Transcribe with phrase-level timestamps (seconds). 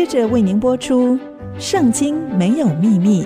[0.00, 1.14] 接着为您播出
[1.58, 3.22] 《圣经没有秘密》。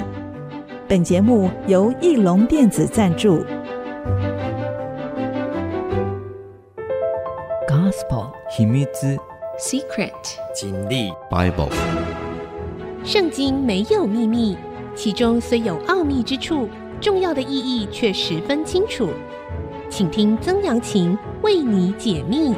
[0.89, 3.45] 本节目由翼龙电子赞助。
[7.69, 8.85] Gospel 秘密
[9.57, 10.11] Secret
[10.53, 11.71] 经历 Bible
[13.05, 14.59] 圣经没有秘密，
[14.97, 16.69] 其中虽有奥秘之处，
[17.01, 19.11] 重要的意义却十分清楚。
[19.89, 22.53] 请听曾阳晴为你解密。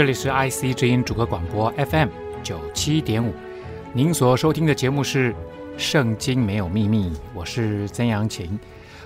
[0.00, 2.08] 这里是 IC 之音主客广播 FM
[2.42, 3.34] 九七点五，
[3.92, 5.34] 您所收听的节目是
[5.76, 8.58] 《圣经没有秘密》，我是曾阳晴。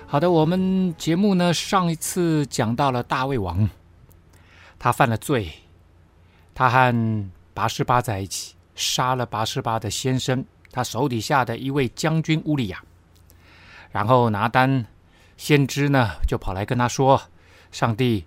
[0.07, 3.69] 好的，我们节目呢上一次讲到了大卫王，
[4.79, 5.51] 他犯了罪，
[6.53, 12.81] 他和拔示巴在一起，杀了拔示巴的先生，他手底下的一位将军乌利亚。
[13.91, 14.85] 然后拿单
[15.35, 17.23] 先知呢就跑来跟他说，
[17.69, 18.23] 上帝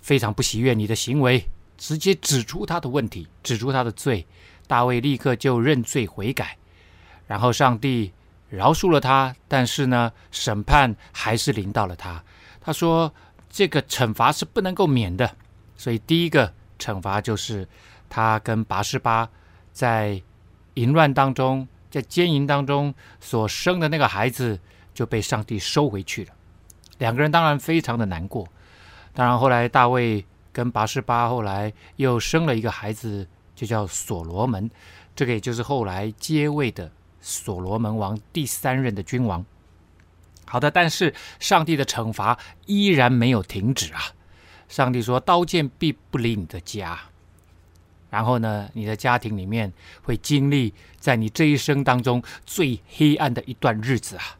[0.00, 1.44] 非常不喜悦你的行为。
[1.76, 4.26] 直接指出他的问题，指出他的罪，
[4.66, 6.56] 大卫立刻就认罪悔改，
[7.26, 8.12] 然后上帝
[8.48, 12.22] 饶恕了他，但是呢，审判还是临到了他。
[12.60, 13.12] 他说
[13.50, 15.36] 这个惩罚是不能够免的，
[15.76, 17.66] 所以第一个惩罚就是
[18.08, 19.28] 他跟拔示巴
[19.72, 20.22] 在
[20.74, 24.58] 淫乱当中，在奸淫当中所生的那个孩子
[24.94, 26.32] 就被上帝收回去了。
[26.98, 28.46] 两个人当然非常的难过，
[29.12, 30.24] 当然后来大卫。
[30.52, 34.70] 跟拔示巴后来又生了一个孩子，就叫所罗门，
[35.16, 39.44] 这个也就是后来接位的所罗门王第三任的君王。
[40.44, 44.02] 好的，但是上帝的惩罚依然没有停止啊！
[44.68, 46.98] 上帝说：“刀剑必不离你的家。”
[48.10, 49.72] 然后呢，你的家庭里面
[50.02, 54.36] 会经历在你这一生当中最黑暗的一段日子啊！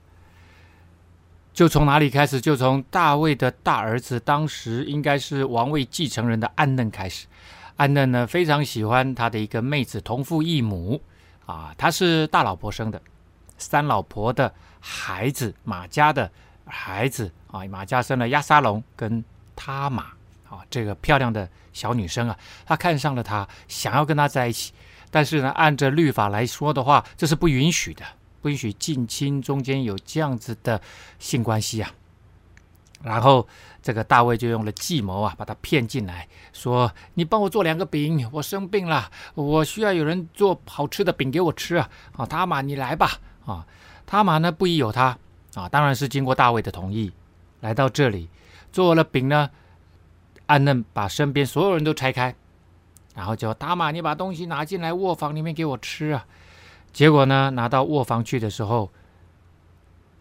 [1.54, 2.40] 就从哪里开始？
[2.40, 7.26] 就从大卫的大儿子，当时应该是王位继承人的暗嫩开始。
[7.76, 11.00] 暗嫩呢，非常喜欢他的一个妹子，同父异母
[11.46, 13.00] 啊，他是大老婆生的，
[13.58, 16.30] 三老婆的孩子，马家的
[16.64, 19.22] 孩子啊，马家生了亚沙龙跟
[19.54, 20.04] 他玛
[20.48, 24.72] 啊，这个漂亮的小女生啊，他看上了她，想要跟她在一起，
[25.10, 28.04] 但是呢，按着律法来说的话，这是不允许的。
[28.42, 30.78] 不允许近亲中间有这样子的
[31.18, 31.90] 性关系啊，
[33.02, 33.48] 然后
[33.80, 41.88] 这个大卫就用了计谋啊，把他骗进来，说：“你帮我做两个饼，我生病了，我需要有人做好吃的饼给我吃啊。”
[42.18, 43.12] 啊，他玛你来吧
[43.46, 43.66] 啊，
[44.04, 45.16] 他玛呢不疑有他
[45.54, 47.12] 啊，当然是经过大卫的同意
[47.60, 48.28] 来到这里
[48.72, 49.48] 做了饼呢。
[50.46, 52.34] 暗嫩把身边所有人都拆开，
[53.14, 56.26] 然后叫他玛你把东西拿进来卧房里面给我吃啊。
[56.92, 58.90] 结果呢，拿到卧房去的时候，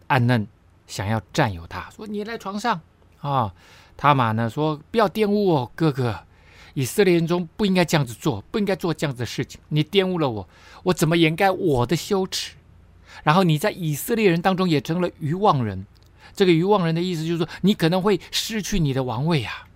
[0.08, 0.48] 暗嫩
[0.88, 2.80] 想要占有他，说：“你来床上
[3.20, 3.54] 啊。”
[3.98, 6.26] 他玛呢说：“不要玷污我哥哥，
[6.74, 9.62] 以色列人中不应该这样子做，不应该做这样子的事情。
[9.68, 10.50] 你玷污了我，
[10.84, 12.54] 我怎么掩盖我的羞耻？
[13.24, 15.86] 然后你在以色列人当中也成了愚妄人。
[16.34, 19.68] 这个愚妄人的意思就是说，你可能会失去你的王位啊。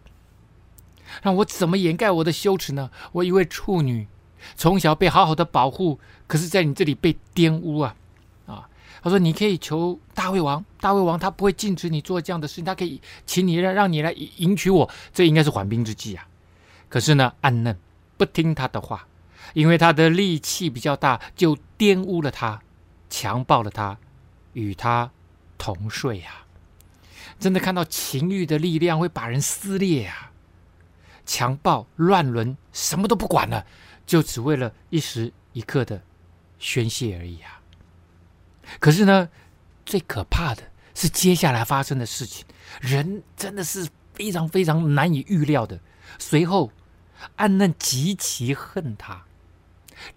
[1.22, 2.90] 让我怎么掩盖我的羞耻呢？
[3.12, 4.08] 我一位处女。”
[4.56, 7.96] 从小被好好的保护，可是在你这里被玷污啊！
[8.46, 8.70] 啊，
[9.02, 16.28] 他说你可以求大卫王，大卫王他不会禁止你做这样的事情，他可以请你让让你来迎娶我，这应该是缓兵之计啊。
[16.90, 17.78] 可是呢，暗嫩
[18.18, 19.08] 不听他的话，
[19.54, 22.62] 因为他的力气比较大，就玷污了他，
[23.10, 23.98] 强暴了他，
[24.54, 25.12] 与他
[25.58, 26.46] 同睡啊！
[27.40, 30.32] 真的看到情欲的力量会把人撕裂啊！
[31.26, 33.66] 强暴、乱伦，什么都不管了。
[34.06, 36.02] 就只为了一时一刻的
[36.60, 37.62] 宣泄而已啊！
[38.80, 39.30] 可是呢，
[39.86, 42.46] 最可怕的是接下来发生的事情，
[42.82, 45.80] 人真的是非常非常难以预料的。
[46.20, 46.72] 随后，
[47.36, 49.26] 暗嫩极其恨他，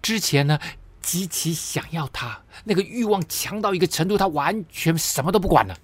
[0.01, 0.59] 之前呢
[1.01, 5.77] 极其想要他，那个欲望强到一个程度，他完全什么都不管了。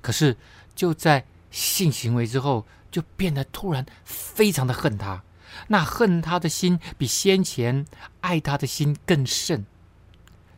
[0.00, 0.36] 可是
[0.74, 5.22] 就在性行为之后，就变得突然非常的恨他。
[5.68, 7.86] 那恨他的心比先前
[8.20, 9.66] 爱他的心更甚，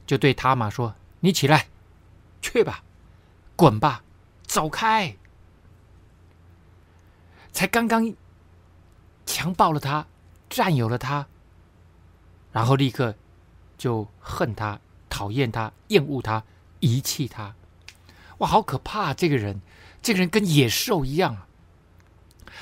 [0.07, 1.69] 就对他玛说：“你起来，
[2.43, 2.83] 去吧，
[3.57, 4.03] 滚吧，
[4.43, 5.17] 走开。”
[7.53, 8.15] 才刚刚
[9.27, 10.07] 强暴了他，
[10.49, 11.27] 占有了他，
[12.53, 13.17] 然后立刻
[13.77, 16.45] 就恨他、讨厌他、厌恶他、
[16.81, 17.55] 遗弃他。
[18.39, 19.13] 哇，好可怕！
[19.13, 19.61] 这个人，
[20.01, 21.47] 这个人跟野兽一样。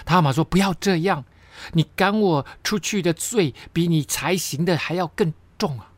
[0.04, 1.24] 他玛说：“不要这样。”
[1.72, 5.92] 你赶我出去的罪，比你才行的还要更重啊！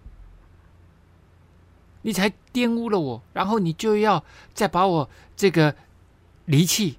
[2.02, 4.24] 你才玷污了我，然后你就要
[4.54, 5.74] 再把我这个
[6.44, 6.96] 离弃。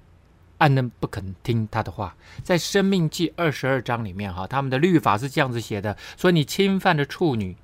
[0.58, 7.56] 暗嫩不肯听他的话，在《生命记》二十二章里面，哈，他们的律法是这样子写的：说你侵犯了处女，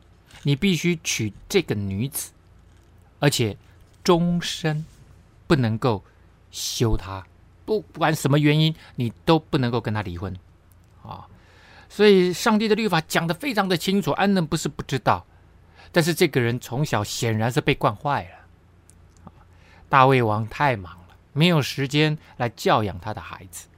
[0.43, 2.33] 你必须娶这个女子，
[3.21, 3.56] 而且
[4.03, 4.85] 终身
[5.47, 6.03] 不能够
[6.50, 7.25] 休她，
[7.65, 10.37] 不管什么原因，你都不能够跟她离婚，
[11.88, 15.26] 所以上帝的律法讲得非常的清楚，安嫩不是不知道，
[15.93, 19.31] 但是这个人从小显然是被惯坏了。
[19.88, 20.99] 大卫王太忙了。
[21.35, 23.69] 没有时间来教养他的孩子，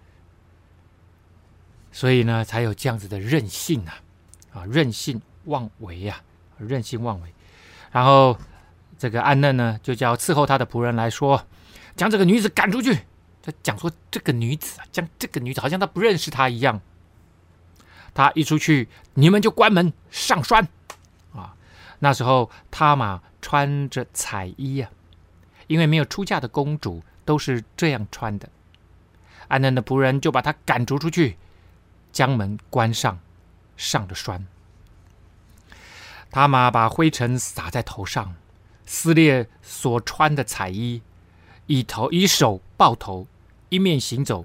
[1.92, 4.00] 所以呢，才有这样子的任性啊，
[4.54, 6.22] 啊，任性妄为呀，
[6.56, 7.34] 任性妄为。
[7.90, 8.38] 然后
[8.96, 11.44] 这个安嫩呢，就叫伺候他的仆人来说，
[11.96, 13.00] 将这个女子赶出去。
[13.42, 16.80] 他讲说，这个女子啊，将这个女子好像他不认识她一样。
[18.14, 20.68] 他一出去，你们就关门上栓
[21.32, 21.54] 啊。
[21.98, 24.90] 那时候，他玛穿着彩衣呀，
[25.66, 27.02] 因为没有出嫁的公主。
[27.22, 28.48] 都是这样穿的。
[29.46, 31.36] 安嫩的仆人就把他赶逐出去，
[32.10, 33.20] 将门关上，
[33.76, 34.44] 上了栓。
[36.32, 38.34] 他玛把灰尘撒在头上，
[38.84, 41.02] 撕裂所穿的彩衣，
[41.66, 43.28] 以头以手抱头，
[43.68, 44.44] 一面行走，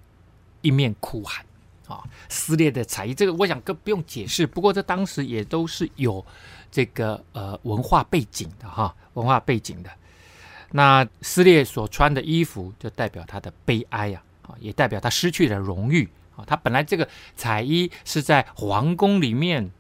[0.62, 1.44] 一面哭喊。
[1.87, 4.47] 啊，撕裂的彩衣，这个我想更不用解释。
[4.47, 6.25] 不过这当时也都是有
[6.71, 9.89] 这个呃文化背景的哈，文化背景的。
[10.71, 16.43] 那撕裂所穿的衣服，就代表他的悲哀呀，啊，也代表他失去了荣誉啊。
[16.45, 19.71] 他本来这个彩衣是在皇宫里面，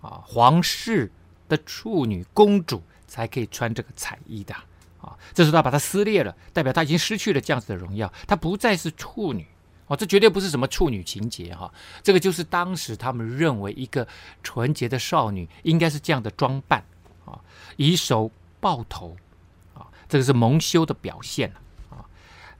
[0.00, 1.10] 啊，皇室
[1.48, 4.54] 的处女公主才可以穿这个彩衣的
[5.00, 5.16] 啊。
[5.34, 9.46] 这时候他把它撕裂了，代表他已经失去了这样子的荣耀，他不再是处女
[9.88, 9.96] 哦。
[9.96, 11.70] 这绝对不是什么处女情节哈，
[12.02, 14.06] 这个就是当时他们认为一个
[14.42, 16.82] 纯洁的少女应该是这样的装扮
[17.24, 17.40] 啊，
[17.76, 18.30] 以手
[18.60, 19.16] 抱头
[19.74, 19.86] 啊。
[20.08, 21.52] 这个是蒙羞的表现
[21.90, 22.00] 啊，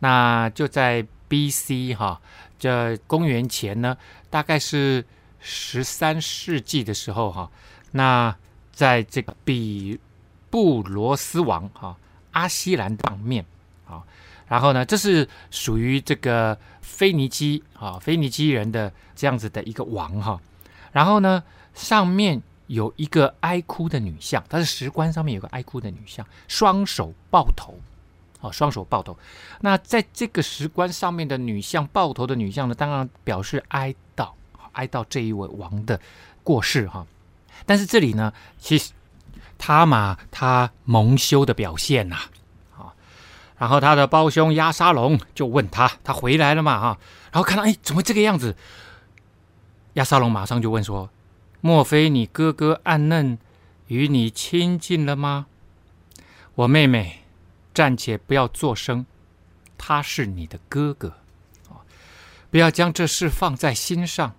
[0.00, 1.94] 那就在 B.C.
[1.94, 2.20] 哈，
[2.58, 3.96] 这公元前呢，
[4.28, 5.04] 大概是
[5.40, 7.50] 十三世纪的时候哈，
[7.92, 8.36] 那
[8.72, 9.98] 在这个比
[10.50, 11.96] 布罗斯王哈
[12.32, 13.44] 阿西兰当面
[13.86, 14.02] 啊，
[14.48, 20.40] 然后呢，这是属于这个腓尼基啊腓尼基人的这样子的一个王哈，
[20.92, 21.42] 然后呢，
[21.74, 22.42] 上面。
[22.68, 27.74] 有一个哀哭的女像，她的石棺上面有个哀哭的女像，双手抱头，
[28.42, 29.16] 啊，双手抱头。
[29.62, 34.28] 那在这个石棺上面的女像，抱头的女像呢，当然表示哀悼，
[34.72, 35.98] 哀悼这一位王的
[36.44, 37.06] 过世哈。
[37.64, 38.92] 但是这里呢，其实
[39.56, 42.30] 他嘛，他蒙羞的表现呐，啊，
[43.58, 46.98] 然后他的胞兄押沙龙就问他，他回来了嘛哈，
[47.32, 48.56] 然后看到哎，怎么这个样子？
[49.94, 51.10] 押沙龙马上就问说。
[51.60, 53.36] 莫非你哥哥暗嫩
[53.88, 55.46] 与你亲近了吗？
[56.54, 57.24] 我妹妹，
[57.74, 59.04] 暂且不要作声，
[59.76, 61.14] 他是你的哥哥，
[62.48, 64.34] 不要将这事放在心上。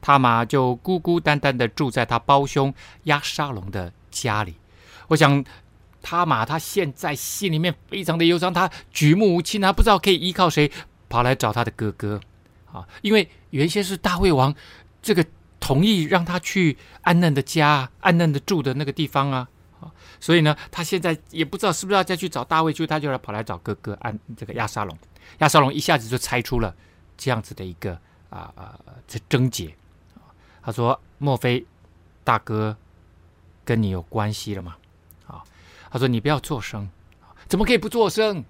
[0.00, 4.56] 他嘛就孤孤单单的住在他胞兄押沙龙的家里。
[5.06, 5.44] 我想，
[6.04, 10.70] 他嘛他现在心里面非常的忧伤，他举目无亲，他不知道可以依靠谁，
[11.08, 12.20] 跑来找他的哥哥
[12.70, 14.54] 啊，因为原先是大卫王
[15.02, 15.24] 这个。
[15.60, 19.48] 同意让他去安嫩的家，安嫩的住的那个地方啊，
[20.20, 24.94] 所以呢，他现在也不知道是不是要再去找大卫，就他就来跑来找哥哥安这个亚沙龙，
[25.38, 26.76] 亚沙龙一下子就猜出了
[27.16, 27.98] 这样子的一个
[28.28, 28.78] 啊啊
[29.08, 29.74] 这症结，
[30.62, 31.64] 他说：莫非
[32.22, 32.76] 大哥
[33.64, 34.76] 跟你有关系了吗？
[35.94, 36.90] 他说你不要作声，
[37.46, 38.44] 怎么可以不作声？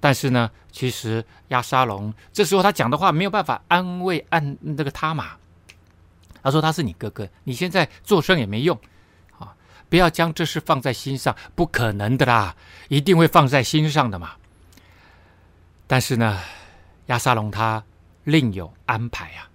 [0.00, 5.36] 但是呢，其实亚沙龙这时候他讲的话没有办法安慰安那个他玛。
[6.42, 8.76] 他说：“他是你哥哥，你现在作声也没用，
[9.38, 9.54] 啊，
[9.88, 12.56] 不要将这事放在心上，不可能的啦，
[12.88, 14.32] 一定会放在心上的嘛。
[15.86, 16.40] 但是呢，
[17.06, 17.84] 亚沙龙他
[18.24, 19.48] 另有安排啊，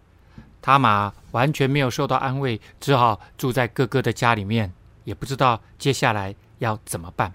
[0.61, 4.73] 他玛完全没有受到安慰，只好住在哥哥的家里面，
[5.03, 7.33] 也不知道接下来要怎么办。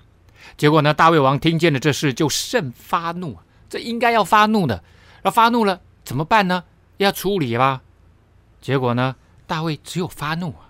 [0.56, 3.36] 结果呢，大卫王听见了这事，就甚发怒，
[3.68, 4.82] 这应该要发怒的，
[5.22, 6.62] 那发怒了怎么办呢？
[6.98, 7.82] 要处理吧。
[8.60, 9.16] 结果呢？”
[9.46, 10.66] 大卫只有发怒啊，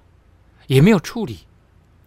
[0.67, 1.39] 也没有处理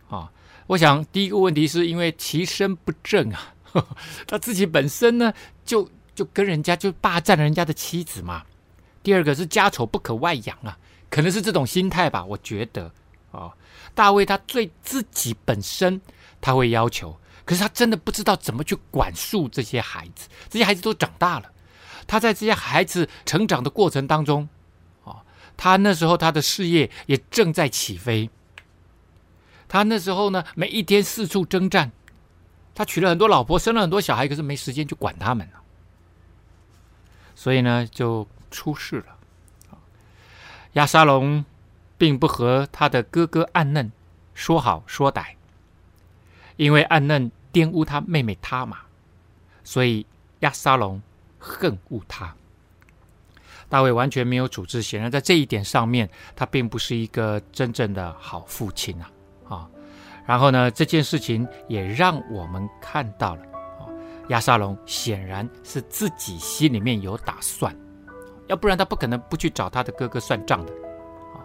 [0.08, 0.32] 啊。
[0.68, 5.34] 我想第一个问题是因为其身不正啊，呵 呵他自己本身呢
[5.66, 8.44] 就就跟人家就霸占人家的妻子嘛。
[9.02, 10.78] 第二个是家丑不可外扬啊，
[11.10, 12.24] 可能是这种心态吧。
[12.24, 12.92] 我觉得
[13.32, 13.52] 啊，
[13.96, 16.00] 大卫他对自己本身
[16.42, 20.28] 他会要求，可是他真的不知道怎么去管束这些孩子。
[20.50, 21.52] 这些孩子都长大了，
[22.08, 24.48] 他在这些孩子成长的过程当中。
[25.04, 25.24] 啊
[25.58, 28.30] 他那时候他的事业也正在起飞，
[29.68, 31.92] 他那时候呢，每一天四处征战，
[32.74, 35.50] 他娶了很多老婆，生了很多小孩，可是没时间去管他们。
[37.36, 39.18] 所以呢就出事了。
[40.74, 41.44] 亚沙龙
[41.98, 43.92] 并不和他的哥哥暗嫩
[44.34, 45.36] 说好说歹，
[46.60, 48.80] 因为暗嫩玷污他妹妹他玛，
[49.64, 50.06] 所以
[50.42, 51.02] 亚沙龙
[51.40, 52.36] 恨恶他。
[53.70, 59.10] 大卫完全没有处置，显然在这一点上面，他并不是一个真正的好父亲啊！
[59.48, 59.70] 啊，
[60.26, 63.42] 然后呢，这件事情也让我们看到了
[63.80, 63.88] 啊，
[64.28, 67.74] 亚沙龙显然是自己心里面有打算，
[68.48, 70.74] 要不然他不可能不去找他的哥哥算账的
[71.34, 71.40] 啊。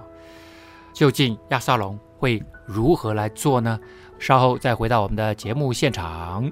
[0.92, 3.78] 究竟亚沙龙会如何来做呢？
[4.18, 6.50] 稍后再回到我们的节目现场。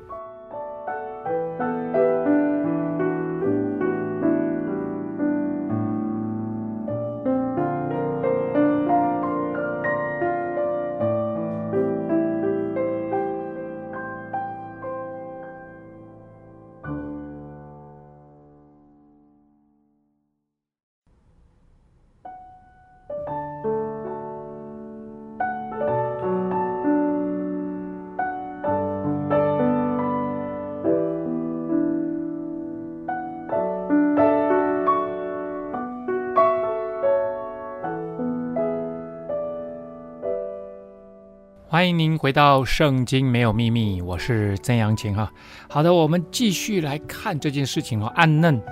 [42.22, 45.28] 回到《圣经没有秘密》，我是曾阳晴哈。
[45.68, 48.06] 好的，我们继续来看这件事情哦。
[48.14, 48.62] 暗嫩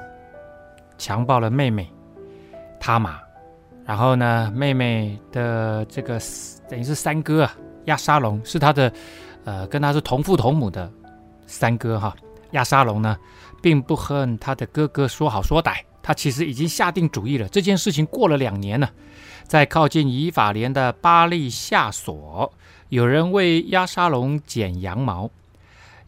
[0.96, 1.92] 强暴了妹妹
[2.78, 3.18] 他玛，
[3.84, 6.20] 然后呢，妹妹的这个
[6.68, 7.52] 等于是三哥啊，
[7.86, 8.92] 押沙龙是他的，
[9.44, 10.88] 呃，跟他是同父同母的
[11.44, 12.14] 三哥哈。
[12.52, 13.18] 亚沙龙呢，
[13.60, 17.48] 并不和他的哥哥说好说歹，他其实已经下定主意了。
[17.48, 18.88] 这件事情过了两年了，
[19.42, 22.52] 在靠近以法莲的巴力夏所。
[22.90, 25.30] 有人为押沙龙剪羊毛，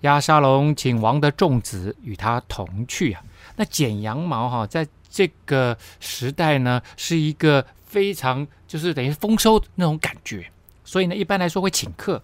[0.02, 3.22] 押沙龙请王的众子与他同去啊。
[3.56, 10.50] 那剪羊毛哈，在这个时代呢，是一个非常就是等于丰收那种感觉，
[10.84, 12.22] 所以呢，一般来说会请客。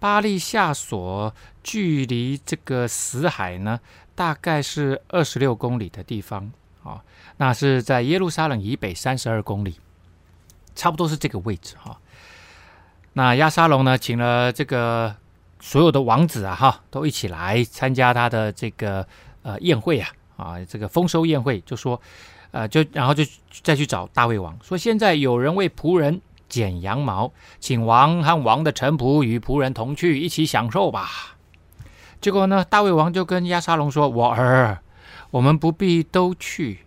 [0.00, 1.32] 巴利夏所
[1.62, 3.78] 距离这个死海呢，
[4.16, 6.50] 大概是二十六公里的地方
[6.82, 7.04] 啊，
[7.36, 9.76] 那是在耶路撒冷以北三十二公里，
[10.74, 12.00] 差不多是这个位置哈。
[13.14, 15.14] 那亚沙龙呢，请了这个
[15.60, 19.06] 所有的王子啊，哈，都一起来参加他的这个
[19.42, 22.00] 呃宴会啊，啊，这个丰收宴会，就说，
[22.52, 23.22] 呃，就然后就
[23.62, 31.36] 再去找大卫王，说现在有人为仆人剪羊毛，请王和王的臣仆与仆人同去，一起享受吧。
[32.20, 34.78] 结果呢，大卫王就跟亚沙龙说：“我儿，
[35.30, 36.86] 我们不必都去，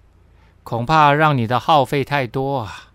[0.63, 2.89] 恐怕让你的耗费太多啊。”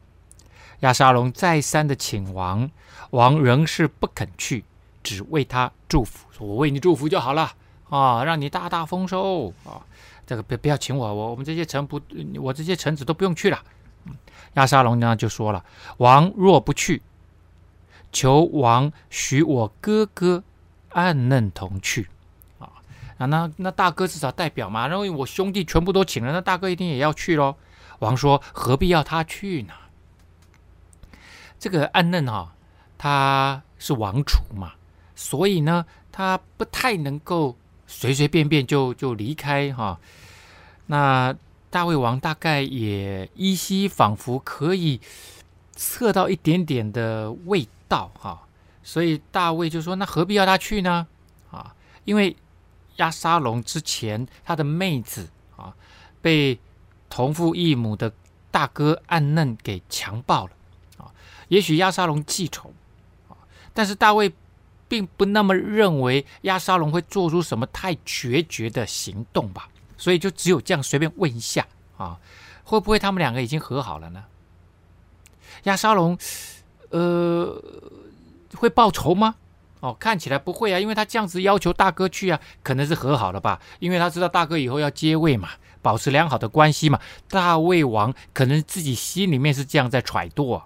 [0.80, 2.68] 亚沙龙再三的请王。
[3.10, 4.64] 王仍是不肯去，
[5.02, 7.52] 只为他祝福，说我为你祝福就好了
[7.88, 9.82] 啊，让你大大丰收啊。
[10.26, 12.00] 这个不不要请我，我我们这些臣不，
[12.40, 13.58] 我这些臣子都不用去了。
[14.54, 15.64] 亚沙龙呢就说了：
[15.96, 17.02] 王若不去，
[18.12, 20.44] 求王许我哥哥
[20.90, 22.08] 暗嫩同去
[22.60, 22.70] 啊。
[23.18, 27.56] 那那大哥至少代表嘛，然后我兄弟全部都请了，那大哥一定也要去喽。
[27.98, 29.74] 王说：何必要他去呢？
[31.58, 32.54] 这个暗嫩哈。
[33.02, 34.72] 他是王储嘛，
[35.14, 39.98] 所以呢，他不太能够随随便便就就离开哈。
[40.84, 41.34] 那
[41.70, 45.00] 大卫王大概也依稀仿佛可以
[45.74, 48.46] 测到一点点的味道哈，
[48.82, 51.06] 所以大卫就说：“那何必要他去呢？
[51.50, 52.36] 啊，因为
[52.96, 55.26] 亚沙龙之前他的妹子
[55.56, 55.74] 啊
[56.20, 56.58] 被
[57.08, 58.12] 同父异母的
[58.50, 60.52] 大哥暗嫩给强暴了
[60.98, 61.08] 啊，
[61.48, 62.70] 也许亚沙龙记仇。”
[63.72, 64.32] 但是大卫
[64.88, 72.18] 并不那么认为亚沙龙会做出什么太决绝的行动吧，所以就只有这样随便问一下啊，
[72.64, 74.24] 会不会他们两个已经和好了呢？
[75.64, 76.18] 亚沙龙，
[76.90, 77.62] 呃，
[78.56, 79.36] 会报仇吗？
[79.80, 85.50] 哦，看起来不会啊，因为他这样子要求大哥去啊，可能是和好了吧，因为他知道大哥以后要接位嘛，
[85.80, 86.98] 保持良好的关系嘛。
[87.28, 90.60] 大卫王可能自己心里面是这样在揣度。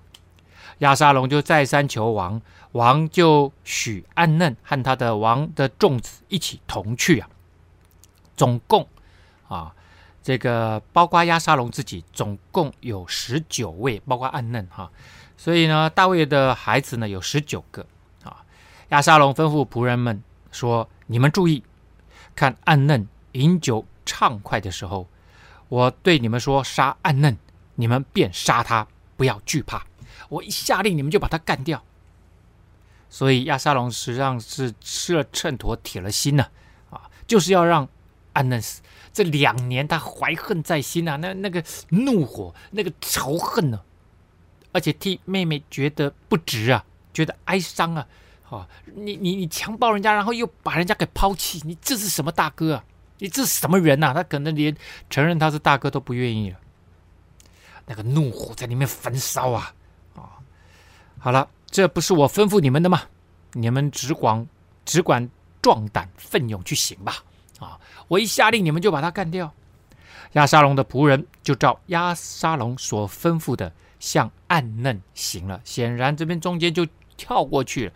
[0.78, 2.40] 亚沙龙就再三求王，
[2.72, 7.28] 王就许暗嫩和他的王的众子一起同去啊。
[8.36, 8.88] 总共
[9.46, 9.72] 啊，
[10.22, 14.90] 这个包括亚沙龙自己，总共有十九位，包括暗嫩哈。
[15.36, 17.86] 所以呢，大卫的孩子呢有十九个
[18.24, 18.42] 啊。
[18.88, 21.62] 亚沙龙吩咐仆人们说：“你们注意，
[22.34, 25.06] 看暗嫩饮酒畅快的时候，
[25.68, 27.36] 我对你们说杀暗嫩，
[27.76, 29.84] 你们便杀他，不要惧怕。”
[30.34, 31.82] 我一下令，你们就把他干掉。
[33.08, 36.50] 所以亚沙龙实际上是吃了秤砣铁了心了
[36.90, 37.88] 啊，就是要让
[38.32, 38.82] 安嫩死。
[39.12, 48.06] 这两年他怀恨在心啊，那那个怒火，那个仇恨呢、啊，而且替妹妹觉得不值啊，觉得哀伤啊。
[48.48, 52.84] 哦，你你你强暴人家，然后又把人家给抛弃，你这是什么大哥啊？
[53.18, 54.14] 你这是什么人呐、啊？
[54.14, 54.76] 他可能连
[55.08, 56.58] 承认他是大哥都不愿意了。
[57.86, 59.72] 那个怒火在里面焚烧啊！
[61.24, 63.00] 好了，这不是我吩咐你们的吗？
[63.54, 64.46] 你们只管
[64.84, 65.26] 只管
[65.62, 67.24] 壮胆奋勇去行吧！
[67.58, 69.50] 啊、我一下令，你们就把他干掉。
[70.32, 75.58] 押沙龙的仆人就照押沙龙所吩咐的，向暗嫩行了。
[75.64, 76.86] 显然，这边中间就。
[77.16, 77.92] 跳过去了，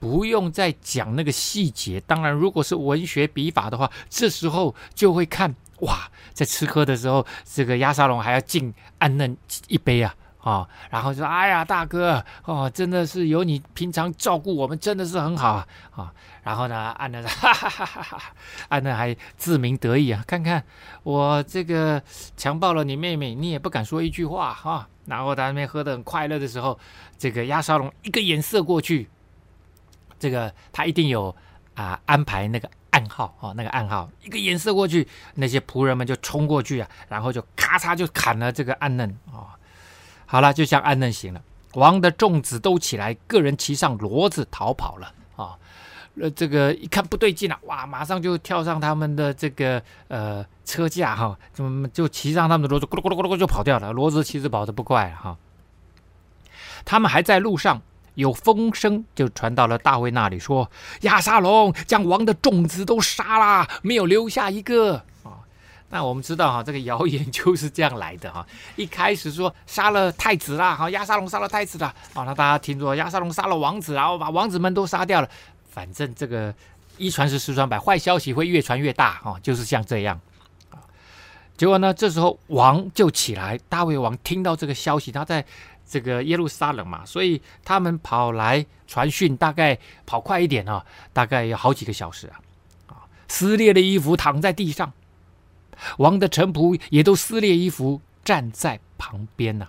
[0.00, 2.00] 不用再讲那个细节。
[2.06, 9.36] 当然，如果是文学笔法的话，这时候就会看哇，在吃喝的时候，这个押沙龙还要敬暗嫩
[9.68, 15.68] 一杯啊、哦，然后说：“哎呀，大哥哦，真的是有你平常照顾我们，真的是很好啊。
[15.94, 16.10] 哦”
[16.42, 18.22] 然后呢，暗嫩哈哈哈哈哈，
[18.68, 20.64] 暗嫩还自鸣得意啊，看看
[21.04, 22.02] 我这个
[22.36, 24.88] 强暴了你妹妹，你也不敢说一句话哈。
[25.06, 26.76] 然后他那边喝得很快乐的时候，
[27.16, 29.08] 这个鸭沙龙一个眼色过去，
[30.18, 31.34] 这个他一定有
[31.74, 35.06] 啊、安排那个暗号哦，那个暗号一个眼色过去，
[35.36, 39.46] 那些仆人们就冲过去啊，然后就咔嚓就砍了这个暗嫩哦。
[40.32, 41.42] 好了，就像暗嫩行了。
[41.74, 45.44] 王的众子都起来，个人骑上骡子逃跑了啊。
[45.44, 45.58] 哦
[46.18, 53.92] 呃，这个一看不对劲了，哇，马上就跳上他们的这个呃车架哈，怎么就骑上他们的骡子，咕噜咕噜咕噜就跑掉了。
[53.92, 55.36] 骡子其实跑得不快哈。
[56.86, 57.82] 他们还在路上，
[58.14, 60.70] 有风声就传到了大卫那里，说
[61.02, 65.04] 亚沙龙将王的众子都杀了，没有留下一个。
[65.92, 68.44] 那我们知道哈，这个谣言就是这样来的哈。
[68.76, 75.28] 一开始说杀了太子啦，哈，押沙龙杀了太子了，啊，那大家听说押沙龙杀了王子，然后把王子们都杀掉了。
[75.70, 76.54] 反正这个
[76.96, 80.18] 一传十，十传百，坏消息会越传越大哦，就是像这样
[80.70, 80.80] 啊。
[81.58, 85.44] 结果呢，这时候王就起来，大卫王听到这个消息，他在
[85.86, 92.40] 这个耶路撒冷嘛，所以他们跑来传讯，大概跑快一点啊，大概有好几个小时啊。
[92.86, 94.90] 啊，撕裂的衣服躺在地上，
[95.98, 99.68] 王的臣仆也都撕裂衣服站在旁边呢。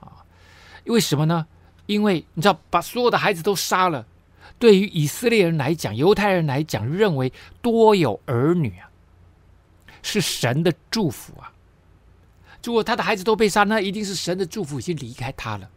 [0.00, 0.24] 啊，
[0.86, 1.46] 为什么呢？
[1.86, 4.06] 因为你知道，把所有的孩子都杀了。
[4.58, 8.88] 对于以色列人来讲，犹太人来讲，认为多有儿女啊，
[10.02, 11.52] 是神的祝福啊。
[12.64, 15.68] 如果他的孩子都被杀，那一定是神的祝福已经离开他了。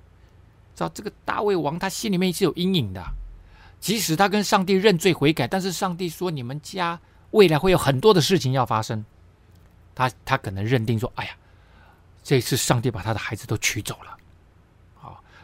[0.75, 3.03] 知道这个大卫王，他心里面是有阴影的。
[3.79, 6.99] 即使他跟上帝认罪悔改，但是上帝说你们家
[7.31, 9.03] 未来会有很多的事情要发生，
[9.95, 11.31] 他他可能认定说，哎呀，
[12.21, 14.11] 这次上帝把他的孩子都取走了。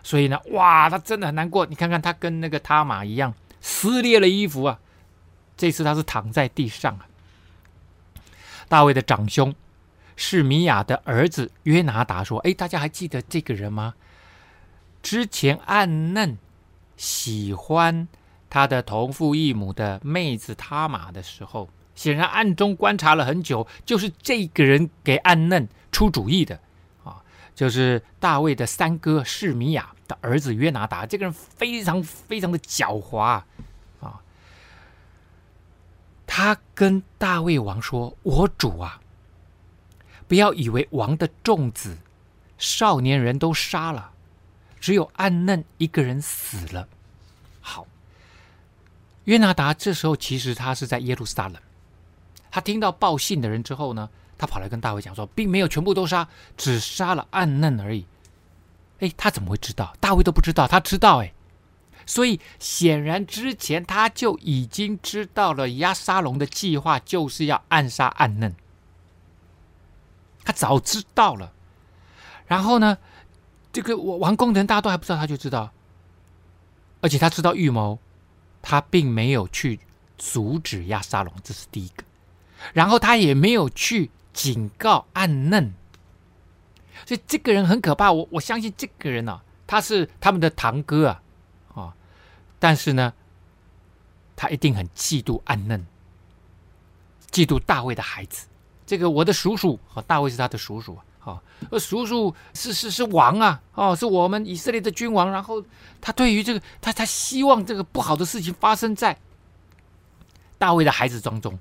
[0.04, 1.64] 所以呢，哇，他真的很难过。
[1.68, 4.80] 你看看他跟那个他玛一样，撕裂了衣服啊。
[5.56, 7.06] 这次他是躺在地上啊。
[8.68, 9.54] 大卫的长兄
[10.16, 13.94] 是米亚的儿子约拿达说：“哎，大家还记得这个人吗？
[15.04, 16.36] 之前暗嫩
[16.98, 18.08] 喜欢
[18.50, 21.70] 他的同父异母的妹子他玛的时候，
[22.02, 26.60] 显然暗中观察了很久，就是这个人给暗嫩出主意的。”
[27.06, 27.22] 啊
[27.54, 33.46] 就是大卫的三哥示米亚的儿子约拿达，这个人非常非常的狡猾啊！
[36.26, 39.00] 他跟大卫王说：“我主啊，
[40.28, 41.96] 不要以为王的众子
[42.58, 44.12] 少年人都杀了，
[44.80, 46.88] 只有暗嫩一个人死了。”
[47.62, 47.86] 好，
[49.26, 51.62] 约拿达这时候其实他是在耶路撒冷，
[52.52, 58.06] 他听到报信的人之后呢，他跑来跟大卫讲说，并没有全部都杀，只杀了暗嫩而已。
[59.00, 59.96] 哎，他怎么会知道？
[60.00, 61.34] 大卫都不知道，他知道哎。
[62.06, 68.54] 所以显然之前他就已经知道了押沙龙的计划就是要暗杀暗嫩。
[70.44, 71.54] 他早知道了。
[72.48, 72.98] 然后呢，
[73.72, 75.72] 这个王宫的人大家都还不知道，他就知道。
[77.00, 77.98] 而且他知道预谋，
[78.62, 79.80] 他并没有去
[80.18, 82.04] 阻止押沙龙，这是第一个。
[82.74, 84.12] 然后他也没有去。
[84.34, 85.74] 警告暗嫩，
[87.06, 88.14] 所以这个人很可怕。
[88.14, 91.22] 我我相信这个人呢、啊，他是他们的堂哥啊，
[91.76, 91.94] 啊、
[92.60, 93.14] 但是呢，
[94.38, 95.86] 他一定很嫉妒暗嫩，
[97.30, 98.48] 嫉妒大卫的孩子。
[98.86, 105.30] 这个我的叔叔啊，大卫是他的叔叔啊，呃，叔叔是是是王啊，哦，是我们以色列的君王。
[105.30, 105.62] 然后
[106.00, 109.20] 他对于这个，他他希望这个不好的事情发生在
[110.58, 111.60] 大卫的孩子当中，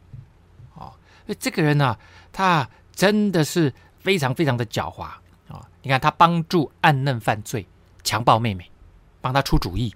[1.35, 1.99] 这个人呢、啊。
[2.33, 5.03] 他真的是非常非常的狡猾
[5.49, 5.69] 啊！
[5.83, 7.67] 你看，他帮助暗嫩犯罪，
[8.05, 8.71] 强暴妹妹，
[9.21, 9.93] 帮他出主意。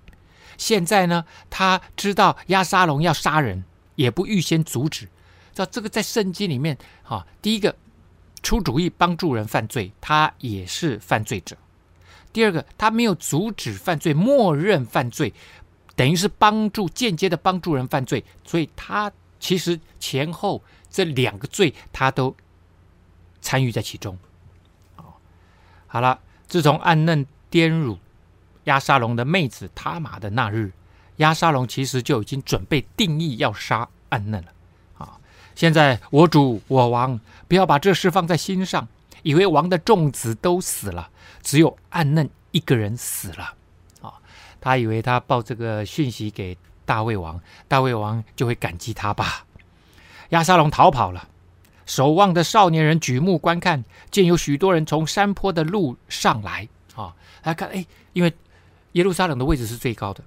[0.58, 3.62] 现在呢，他知道押沙龙要杀人，
[3.94, 5.08] 也不预先阻止，
[5.54, 7.72] 这这个在圣经里面，哈，第一个
[8.42, 11.56] 出主意帮助人犯罪，他也是犯罪者；
[12.32, 15.32] 第二个，他没有阻止犯罪，默认犯罪，
[15.94, 20.60] 等于是帮助间接的帮助人犯罪，所以他其实前后
[20.94, 22.36] 这两个罪他都
[23.40, 24.16] 参与在其中。
[25.88, 27.98] 好了，自从暗嫩玷辱
[28.64, 30.70] 押沙龙的妹子他玛的那日，
[31.16, 34.52] 押沙龙其实就已经准备定意要杀暗嫩了。
[34.98, 35.18] 啊，
[35.56, 38.86] 现在我主我王不要把这事放在心上，
[39.24, 41.10] 以为王的众子都死了，
[41.42, 43.54] 只有暗嫩一个人死了。
[44.00, 44.14] 啊，
[44.60, 49.43] 他以为他报这个讯息给大卫王，大卫王就会感激他吧。
[50.34, 51.28] 亚沙龙逃跑了。
[51.86, 56.66] 守望的少年人举目观看，见有许多人从山坡的路上来
[56.96, 58.32] 啊，他看哎，因为
[58.92, 60.24] 耶路撒冷的位置是最高的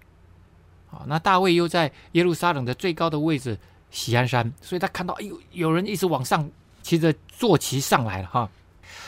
[0.92, 3.60] 啊，那大卫又在耶路撒冷的最高的位置
[3.92, 6.50] 喜安山，所以他看到哎呦，有人一直往上
[6.82, 8.50] 骑着坐骑上来了哈。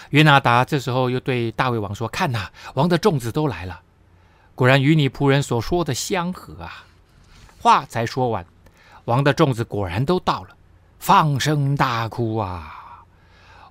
[0.10, 3.80] 约拿达这时候又对大卫王说：“看呐，王的众子都来了，
[4.56, 6.86] 果然与你仆人所说的相合啊。”
[7.62, 8.44] 话才说完，
[9.06, 10.50] 王的众子果然都到了。
[11.00, 13.04] 放声大哭啊！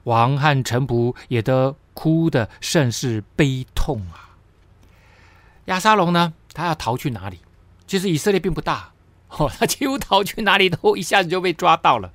[0.04, 4.34] 王和臣仆也都哭得甚是悲痛啊。
[5.66, 6.32] 亚沙龙呢？
[6.54, 7.40] 他要逃去哪里？
[7.86, 8.92] 其实以色列并不大
[9.28, 12.10] 哦， 他几乎逃去哪里都一下子就被抓到了。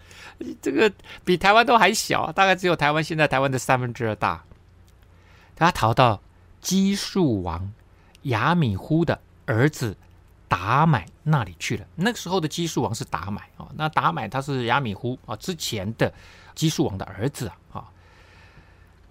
[0.62, 0.91] 这个
[1.23, 4.43] 比台湾都还小，大概只有台湾现在台湾的三分之二大。
[5.56, 6.21] 他逃到
[6.60, 7.71] 基述王
[8.23, 9.95] 亚米忽的儿子。
[10.54, 11.86] 达买那里去了。
[11.96, 16.13] 那个时候的基述王是达买啊，那达买他是亚米忽啊之前的
[16.54, 17.89] 基述王的儿子啊。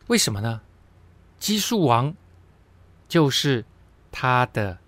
[0.07, 0.61] 为什么呢？
[1.41, 2.15] 基述王
[3.09, 3.65] 就是
[4.13, 4.79] 他的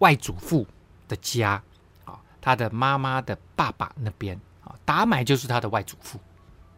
[0.00, 0.66] 外祖父
[1.06, 1.62] 的家
[2.04, 6.18] 啊，他的妈妈的爸爸那边啊，达买就是他的外祖父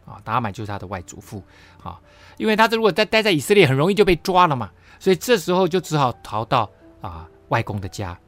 [0.04, 1.42] 啊，达买就是他的外祖父
[1.82, 1.98] 啊。
[2.36, 8.18] 因为他这如果再待在以色列，很容易就被抓了嘛，所以这时候就只好逃到啊外公的家。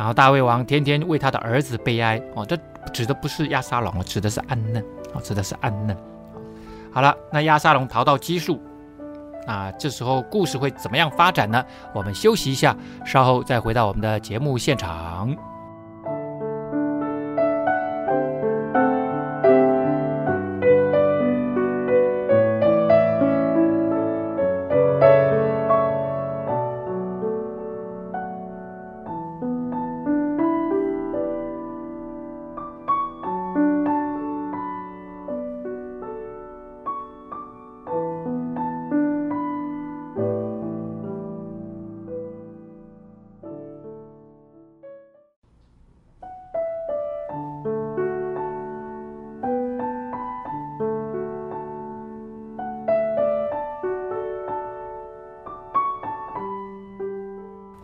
[0.00, 2.56] 然后大胃王天天为他的儿子悲哀哦，这
[2.90, 4.82] 指的不是亚沙龙，指的是暗嫩
[5.12, 5.94] 哦，指的是暗嫩。
[6.90, 8.58] 好了，那亚沙龙逃到基数，
[9.46, 11.62] 啊，这时候故事会怎么样发展呢？
[11.92, 15.36] 我们休息一下，稍后再回到我们的节目现场。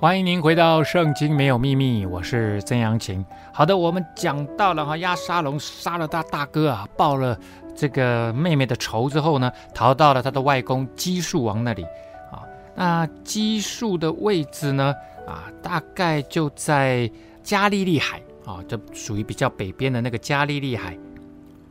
[0.07, 3.27] 欢迎您回到《圣经没有秘密》，我是曾阳晴。
[3.53, 7.37] 好的，我们讲到了哈，亚沙龙杀了他大哥啊，报了
[7.75, 11.83] 这个妹妹的仇之后呢，逃到了他的外公基述王那里
[12.31, 12.47] 啊。
[12.77, 14.95] 那基述的位置呢，
[15.27, 17.11] 啊，大概就在
[17.43, 20.97] 加利利海啊，这属于比较北边的那个加利利海，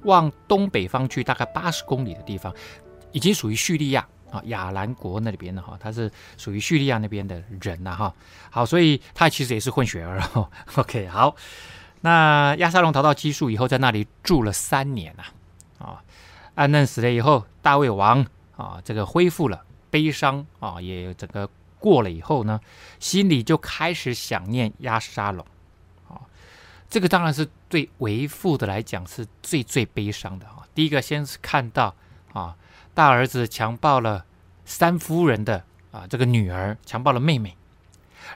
[0.04, 2.54] 往东北方去大概八十公里的地方，
[3.14, 4.06] 已经属于叙利亚。
[4.32, 8.14] 啊，亚兰国那里边的哈，他是属于叙利亚那边的人呐哈。
[8.50, 10.22] 好，所以他其实也是混血儿。
[10.76, 11.36] OK，好，
[12.02, 15.24] 那亚沙龙逃到基述以后，在那里住了三年呐。
[15.78, 16.02] 啊，
[16.56, 18.26] 安嫩死了以后，大卫王
[18.58, 22.60] 啊，这个恢复了悲伤啊，也整个过了以后呢，
[23.00, 25.46] 心里就开始想念亚沙龙。
[26.10, 26.20] 啊，
[26.90, 30.66] 这个当然是对为父的来讲是最最悲伤的啊。
[30.74, 31.94] 第一个先是看到
[32.34, 32.56] 啊。
[32.96, 34.26] 大儿子强暴了
[34.66, 37.56] 三夫人的啊这个女儿，强暴了妹妹，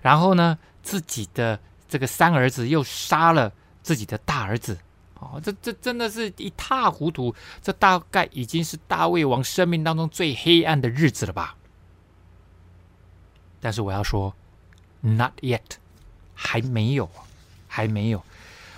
[0.03, 4.77] 然后呢，自己的这个三儿子又杀了自己的大儿子，
[5.15, 11.55] 哦，这这真的是一塌糊涂，这大概已经是大卫王生命当中最黑暗的日子了吧？
[13.61, 14.35] 但是我要说
[15.01, 15.59] ，not yet，
[16.35, 17.09] 还没有，
[17.67, 18.23] 还没有。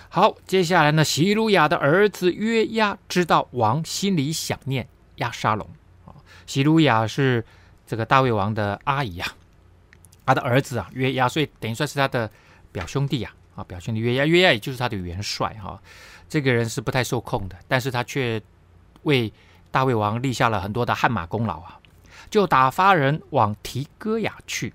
[0.10, 4.88] 好，接下来呢，希鲁雅的儿子约押知道王心里想念。
[5.21, 5.65] 亚沙龙
[6.05, 6.12] 啊，
[6.45, 7.45] 西鲁雅是
[7.88, 9.27] 这个大卫王的阿姨啊，
[10.25, 12.29] 他的儿子啊约押，所以等于算是他的
[12.71, 15.81] 表兄弟啊啊，表兄弟约押，约押也就是他的元帅哈、啊。
[16.27, 18.41] 这个人是不太受控的，但是他却
[19.03, 19.31] 为
[19.71, 21.79] 大卫王立下了很多的汗马功劳啊。
[22.29, 24.73] 就打发人往提哥亚去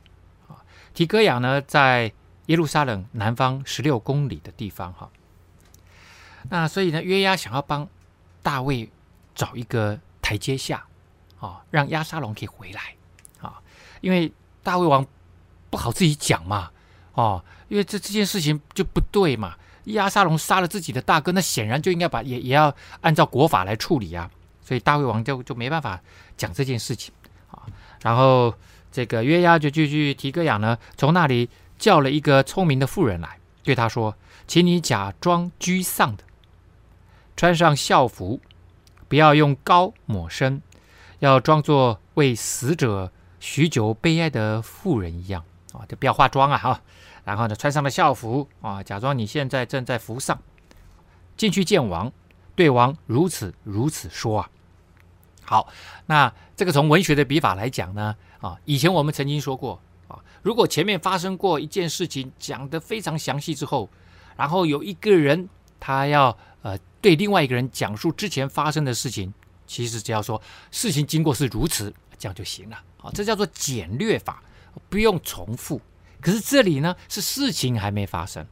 [0.49, 0.63] 啊，
[0.95, 2.13] 提哥亚呢在
[2.47, 5.11] 耶路撒冷南方十六公里的地方哈、
[6.51, 7.89] 那所以呢，约押想要帮。
[8.47, 8.89] 大卫
[9.35, 10.85] 找一个台阶下，
[11.39, 12.97] 啊，让押沙龙可以回来，
[13.41, 13.63] 啊，
[14.01, 14.33] 因为
[14.65, 15.07] 大卫王
[15.71, 16.69] 不好自己讲嘛，
[17.13, 24.29] 哦，因为这这件事情就不对嘛，押沙龙杀了自己的大哥，那显然就应该把也也要按照国法来处理啊，
[24.65, 26.01] 所以大卫王就就没办法
[26.37, 27.15] 讲这件事情，
[27.53, 27.63] 啊，
[28.03, 28.53] 然后
[28.91, 34.13] 这个约押就继续提哥亚呢，从那里叫了一个聪明的妇人来，对他说，
[34.49, 36.25] 请你假装居丧的。
[37.37, 38.41] 穿上孝服，
[39.09, 40.61] 不要用膏抹身，
[41.21, 46.83] 要装作为死者许久悲哀的妇人一样啊，就不要化妆啊哈。
[47.25, 50.41] 然后呢，穿上了孝服啊，假装你现在正在服丧，
[51.37, 52.13] 进去见王，
[52.55, 54.51] 对王如此如此说啊。
[55.45, 55.69] 好，
[56.07, 63.89] 那这个从文学的笔法来讲呢，啊，以前我们曾经说过啊，如果前面发生过一件事情，讲得非常详细之后，
[64.37, 66.37] 然后有一个人他要。
[66.67, 69.33] 呃，对另外一个人讲述之前发生的事情，
[69.69, 72.83] 其实只要说事情经过是如此，这样就行了。
[72.97, 74.43] 好，这叫做简略法，
[74.89, 75.81] 不用重复。
[76.21, 78.45] 可是这里呢，是事情还没发生。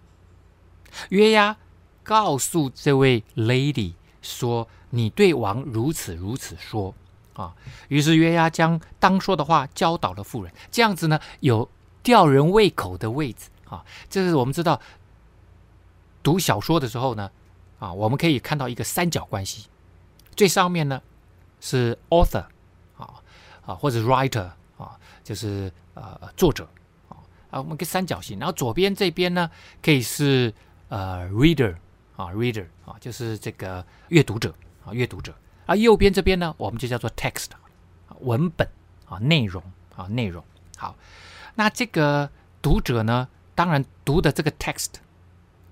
[1.09, 1.57] 约押
[2.05, 6.95] 告诉这位 lady 说：“你对王如此如此说。”
[7.35, 7.53] 啊，
[7.89, 11.69] 于是约押将当说的话教导了妇人，这样子呢，有
[12.05, 13.49] 吊人胃口的位置。
[13.69, 14.81] 啊，这是我们知道
[16.23, 17.29] 读小说的时候呢。
[17.85, 19.69] 啊，我们可以看到一个三角关系，
[20.35, 21.03] 最上面呢
[21.61, 22.47] 是 author
[22.97, 23.21] 啊
[23.67, 26.67] 啊或者 writer 啊，就是呃作者
[27.11, 27.21] 啊
[27.51, 29.51] 啊，我们个三角形，然后左边这边呢
[29.83, 30.51] 可以是
[30.89, 31.77] 呃 reader
[32.17, 34.55] 啊 reader 啊，就是这个阅读者
[34.87, 35.35] 啊阅读者，
[35.67, 37.49] 而右边这边呢我们就叫做 text
[38.21, 38.67] 文本
[39.07, 39.63] 啊内容
[39.95, 40.43] 啊内容。
[40.79, 40.97] 好，
[41.55, 42.31] 那这个
[42.63, 44.93] 读者呢，当然读的这个 text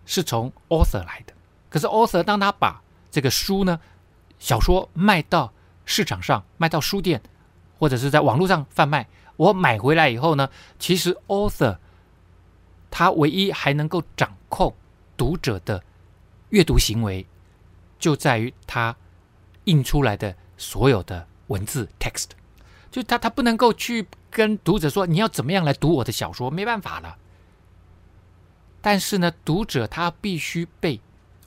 [0.05, 1.33] 是从 author 来的。
[1.73, 3.81] 可是，author 当他把这个书呢，
[4.39, 5.55] 小说卖到
[5.87, 7.23] 市场上，卖到书店，
[7.79, 9.09] 或者是在网络上贩卖，
[9.39, 11.79] 我买回来以后呢，其实 author
[12.91, 14.75] 他唯一还能够掌控
[15.17, 15.83] 读者的
[16.51, 17.27] 阅读行为，
[17.99, 18.95] 就在于他
[19.65, 22.27] 印出来的所有的文字 text，
[22.91, 27.17] 就他他不能够去跟读者说，你要怎么样来读我的小说，没办法了。
[28.83, 31.01] 但是呢，读者他必须被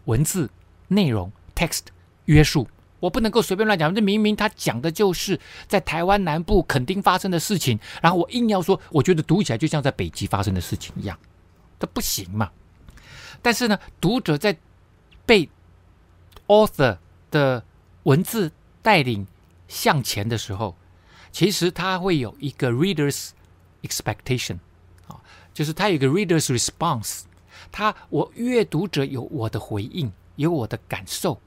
[0.05, 0.49] 文字
[0.87, 1.81] 内容 text
[2.25, 2.67] 约束，
[2.99, 3.93] 我不能够随便乱讲。
[3.93, 11.17] 这明明他讲的就是在台湾南部垦丁发生的事情，然后我硬要说，我觉得读起来就像在北极发生的事情一样，
[11.79, 12.51] 这不行嘛。
[13.41, 14.57] 但是呢，读者在
[15.25, 15.49] 被
[16.47, 16.97] author
[17.29, 17.63] 的
[18.03, 19.27] 文字带领
[19.67, 20.75] 向前的时候，
[21.31, 23.29] 其实他会有一个 readers
[23.83, 24.57] expectation
[25.07, 25.21] 啊，
[25.53, 27.23] 就是他有一个 readers response。
[27.75, 31.37] 他，我阅读者有我的回应，有我的感受。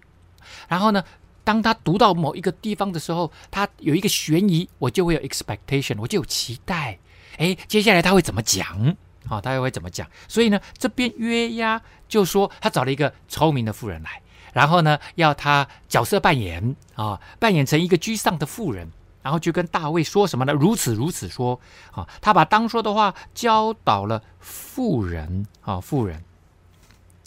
[0.68, 1.02] 然后呢，
[1.42, 6.98] 当他读到某一个地方的时候，他有一个悬疑，我就会有 expectation，我就有期待。
[7.38, 8.94] 哎，接下来他会怎么讲？
[9.26, 10.06] 啊，他又会怎么讲？
[10.28, 14.20] 所以呢，这边约押就说他找了一个聪明的妇人来，
[14.52, 18.90] 然后呢，要他角色扮演啊，扮演成一个居丧的妇人。
[19.20, 20.52] 然后就跟大卫说什么呢？
[20.52, 26.22] 如此如此说啊，他把当说的话教导了妇人啊，妇人。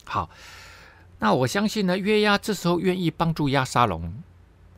[0.05, 0.29] 好，
[1.19, 4.13] 那我相信呢，约押这时候愿意帮助亚沙龙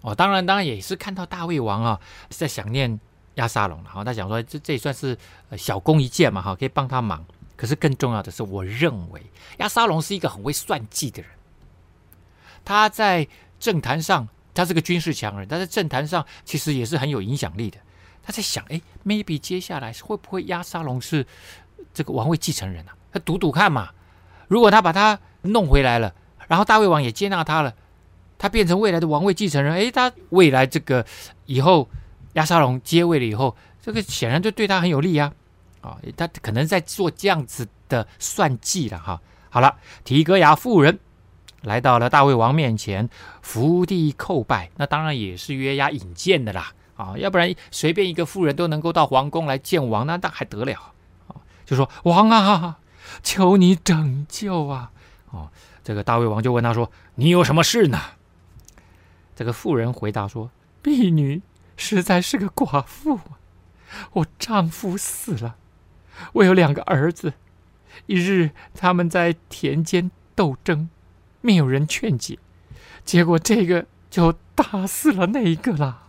[0.02, 2.00] 哦，当然当然也是看到大卫王啊
[2.30, 3.00] 在想念
[3.36, 5.18] 亚沙龙了，好，他想说这这也算是
[5.56, 7.24] 小功一件嘛，哈，可以帮他忙。
[7.56, 9.22] 可是更重要的是，我认为
[9.60, 11.32] 亚沙龙是一个很会算计的人，
[12.66, 13.28] 他在
[13.60, 14.28] 政坛上。
[14.54, 17.78] 他是个军事强人，他在政坛上其实也是很有影响力的。
[18.22, 21.26] 他在想，哎，maybe 接下来会不会押沙龙是
[21.94, 22.96] 这个王位继承人啊？
[23.12, 23.90] 他赌赌看嘛。
[24.48, 26.14] 如果他把他弄回来了，
[26.48, 27.74] 然后大卫王也接纳他了，
[28.38, 31.06] 他变成未来的王位继承人，哎，他未来这个
[31.46, 31.90] 以后
[32.34, 35.34] 押沙龙接位了以后，这个显然就对他很有利啊。
[35.82, 39.20] 啊，他可能在做这样子的算计了哈。
[39.50, 40.98] 好了，提哥亚妇人。
[41.64, 43.10] 来到了大卫王面前，
[43.42, 50.94] 伏地叩拜，那当然也是约押引荐的啦，啊，要不然随便一个妇人都能够到皇宫来见王，那那还得了
[51.28, 51.36] 啊？
[51.66, 52.80] 就说王啊，
[53.24, 54.92] 求你拯救啊！
[55.32, 55.50] 哦，
[55.84, 58.00] 这个大卫王就问他说：“你有什么事呢？”
[59.36, 60.52] 这个妇人回答说
[60.84, 61.42] ：“婢女
[61.76, 63.20] 实在是个寡妇，
[64.12, 65.56] 我丈夫死了，
[66.34, 67.34] 我有两个儿子，
[68.06, 70.90] 一日他们在田间斗争。”
[71.44, 72.40] 没有人劝解，
[73.04, 76.08] 结果这个就打死了那一个啦。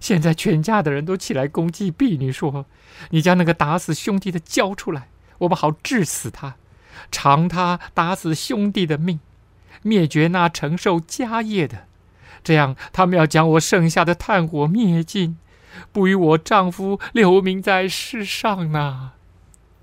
[0.00, 2.66] 现在全家的人都起来攻击婢女，说
[3.10, 6.56] ：“你将那个打死兄弟的交出来，我们好治死他，
[7.10, 9.20] 偿他打死兄弟的命。
[9.82, 11.86] 灭绝那承受家业的，
[12.42, 15.36] 这样他们要将我剩下的炭火灭尽，
[15.92, 19.12] 不与我丈夫留名在世上呢。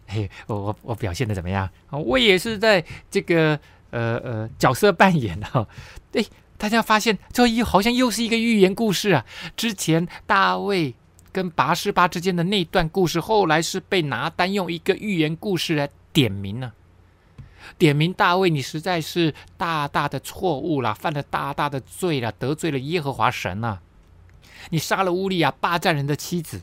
[0.08, 1.98] 嘿，我我我表现的怎么样啊？
[1.98, 3.60] 我也是在这个
[3.96, 5.66] 呃呃角色扮演哈。
[6.12, 6.26] 哎，
[6.58, 9.26] 大家发现这又好像又是一个寓言故事啊。
[9.56, 10.94] 之前大卫
[11.32, 16.74] 跟拔示巴之间的那段故事，后来是被拿单用一个寓言故事来点名呢。
[17.80, 23.80] 点名大卫，你实在是大大的错误了，犯了大大的罪了，得罪了耶和华神呐！
[24.70, 26.62] 你杀了乌利亚霸占人的妻子，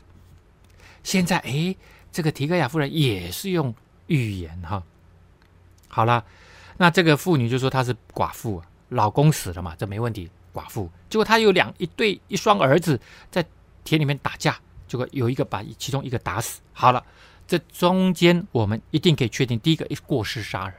[1.03, 1.75] 现在哎，
[2.11, 3.75] 这个提格亚夫人也是用
[4.07, 4.81] 寓言哈。
[5.89, 6.23] 好了，
[6.77, 10.29] 那这个妇女就说她是寡妇，老公死了嘛，这没问题。
[10.53, 12.99] 寡妇，结果她有两一对一双儿子
[13.31, 13.43] 在
[13.83, 14.55] 田里面打架，
[14.87, 16.61] 结果有一个把其中一个打死。
[16.73, 17.03] 好了，
[17.47, 20.75] 这中间我们一定可以确定，第一个一过失杀人。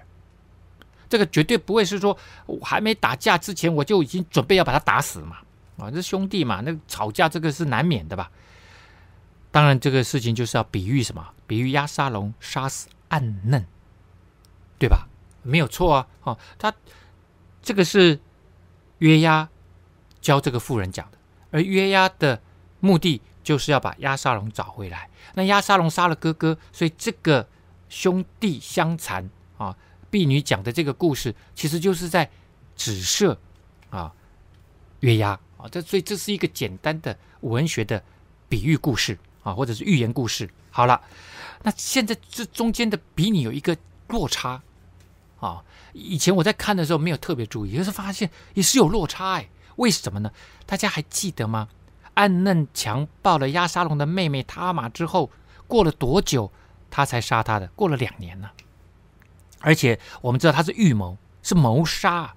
[1.08, 5.38] 这个绝对不会是说，我还没打架之前我就已经准备要把他打死嘛？
[5.76, 8.30] 啊，这兄弟嘛，那吵架这个是难免的吧？
[9.50, 11.30] 当然，这个事情就是要比喻什么？
[11.48, 13.64] 比喻押沙龙杀死暗嫩，
[14.78, 15.08] 对吧？
[15.44, 16.06] 没有错啊！
[16.24, 16.74] 哦，他
[17.62, 18.18] 这个是
[18.98, 19.48] 约押
[20.20, 21.18] 教这个妇人讲的，
[21.50, 22.40] 而约押的
[22.80, 25.08] 目的就是要把押沙龙找回来。
[25.34, 27.46] 那押沙龙杀了哥哥，所以这个
[27.88, 29.76] 兄弟相残啊。
[30.10, 32.30] 婢女讲的这个故事，其实就是在
[32.76, 33.36] 指涉
[33.90, 34.12] 啊
[35.00, 38.00] 约押啊，这所以这是一个简单的文学的
[38.48, 40.48] 比喻故事啊，或者是寓言故事。
[40.70, 41.02] 好了，
[41.64, 43.76] 那现在这中间的比拟有一个
[44.06, 44.62] 落差
[45.44, 50.30] 啊，以前我在看的时候没有特别注意，可是发现也是有落差哎，为什么呢？
[50.64, 51.68] 大家还记得吗？
[52.14, 55.30] 暗嫩强暴了押沙龙的妹妹他玛之后，
[55.66, 56.50] 过了多久
[56.90, 57.66] 他才杀他的？
[57.76, 58.48] 过了两年呢。
[59.60, 62.34] 而且我们知道他是预谋，是谋杀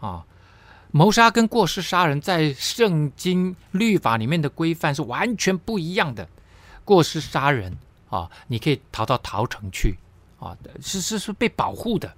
[0.00, 0.24] 啊！
[0.90, 6.28] 谋杀跟过失杀人在圣经律法里面的规范是完全不一样的。
[6.84, 7.76] 过失杀人
[8.08, 9.96] 啊，你可以逃到逃城去
[10.40, 12.12] 啊，是是是被保护的。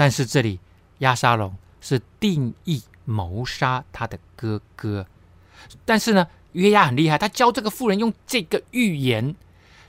[0.00, 0.58] 但是这里
[1.00, 5.06] 押沙龙是定义谋杀他的哥哥，
[5.84, 9.36] 但是呢，约押很厉害，他教这个妇人用这个预言。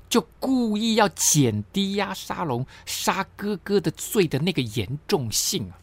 [0.10, 5.80] 就故意要减低押沙龙杀哥哥的罪的那个严重性啊，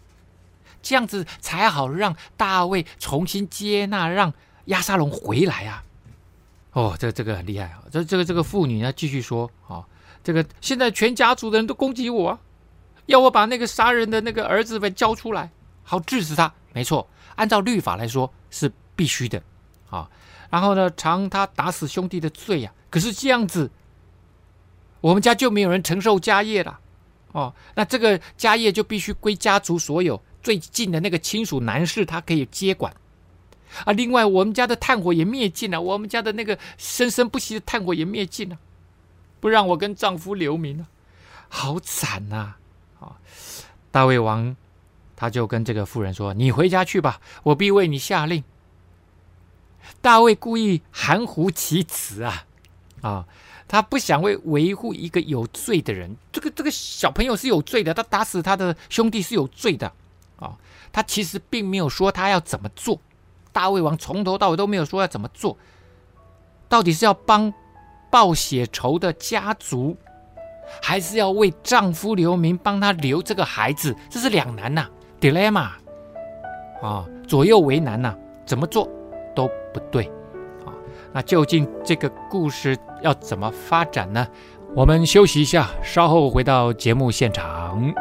[0.83, 4.35] 这样子才好让大卫重新接纳，让
[4.67, 5.83] 押沙龙回来啊。
[6.73, 7.83] 哦，这这个很厉害啊！
[7.91, 9.83] 这这个这个妇女呢，继续说啊，
[10.23, 12.39] 这个现在全家族的人都攻击我啊，
[13.09, 15.51] 要我把那个杀人的那个儿子给交出来，
[15.83, 16.55] 好治死他。
[16.73, 19.43] 没错，按照律法来说是必须的
[19.91, 20.09] 啊。
[20.49, 22.73] 然后呢，偿他打死兄弟的罪呀。
[22.89, 23.71] 可是这样子。
[25.01, 26.81] 我们家就没有人承受家业了，
[27.31, 32.93] 哦，那这个家业就必须归家族所有，最近的那个亲属男士他可以接管，
[33.85, 38.59] 啊，另外我们家的炭火也灭尽了，我们家的那个生生不息的炭火也灭尽了，
[39.39, 40.89] 不让我跟丈夫留名了，
[41.49, 42.35] 好惨呐！
[42.35, 42.59] 啊，
[43.01, 43.17] 啊，
[43.91, 44.57] 大卫王
[45.17, 48.45] 他就跟这个妇人说：“你回家去吧，我必为你下令。”
[50.01, 52.45] 大卫故意含糊其辞啊，
[53.01, 53.27] 啊，
[53.67, 59.91] 他不想为维护一个有罪的人，这个这个小朋友是有罪的，他打死他的兄弟是有罪的，
[60.39, 60.57] 啊、
[60.93, 63.01] 他其实并没有说他要怎么做，
[63.51, 65.57] 大卫王从头到尾都没有说要怎么做，
[66.69, 67.53] 到底是要帮
[68.11, 69.97] 报血仇的家族，
[70.83, 74.87] 还是要为丈夫留名，帮他留这个孩子，这是两难呐、
[75.21, 75.69] ，dilemma，
[76.83, 78.15] 啊、左右为难呐、
[78.47, 78.89] 怎么做
[79.35, 80.05] 都不对
[80.65, 80.73] 啊。
[81.13, 84.27] 那究竟这个故事要怎么发展呢？
[84.75, 87.93] 我们休息一下，稍后回到节目现场。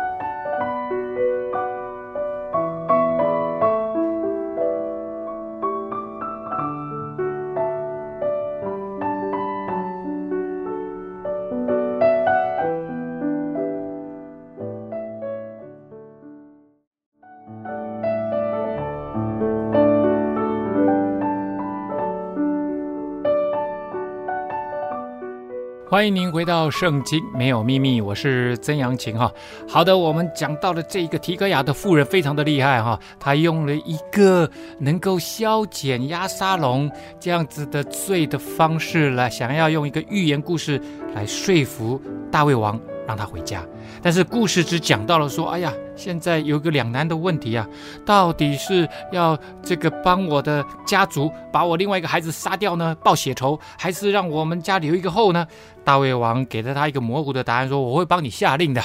[25.98, 29.34] 欢迎您回到《圣经没有秘密》，我是曾阳晴哈。
[29.68, 36.88] 好的，我们讲到了这一个提格亚的妇人非常的厉害哈，她用了一个能够消减压沙龙
[37.20, 40.80] 这样子的罪的方式来，想要用一个寓言故事
[41.16, 42.00] 来说服
[42.32, 42.80] 大卫王。
[43.08, 43.66] 让他回家，
[44.04, 47.66] 但是故事只讲到了说，哎呀，现在有个两难的问题啊，
[48.06, 55.48] 到底是要这个帮我的家族把我另外一个孩子杀掉呢，报血仇，还是让我们家留一个后呢？
[55.86, 58.84] 大卫王给了他一个模糊的答案，说我会帮你下令的，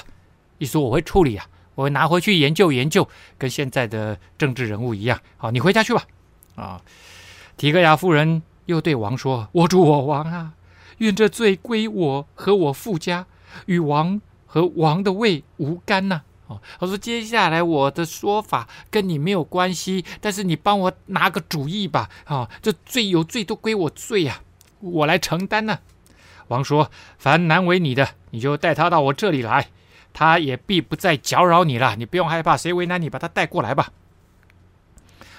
[0.58, 1.44] 一说我会处理啊，
[1.74, 5.18] 我会拿回去研究研究，跟现在的政治人物一样。
[5.36, 6.04] 好，你回家去吧。
[6.54, 6.80] 啊，
[7.56, 10.52] 提格亚夫人又对王说：“我主我王啊，
[10.98, 13.26] 愿这罪归我和我父家，
[13.66, 22.10] 与王和王的位无干呐。”哦，他说：“接下来我的说法跟你没有关系，但是你帮我拿个主意吧。
[22.24, 24.40] 啊，这罪有罪都归我罪呀，
[24.80, 25.78] 我来承担呐。”
[26.48, 29.68] 王说：“凡难为你的，你就带他到我这里来。”
[30.14, 33.92] 他也必不再搅扰你了，你不用害怕，谁为难你，把他带过来吧。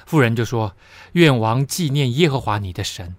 [0.07, 0.75] 妇人就说
[1.13, 3.15] ：“愿王纪念耶和华你的神，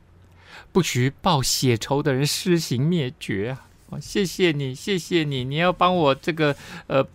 [0.72, 3.68] 不许报血仇的人施行灭绝啊！
[4.00, 6.54] 谢谢你，谢谢你，你要帮我这个
[6.86, 7.06] 呃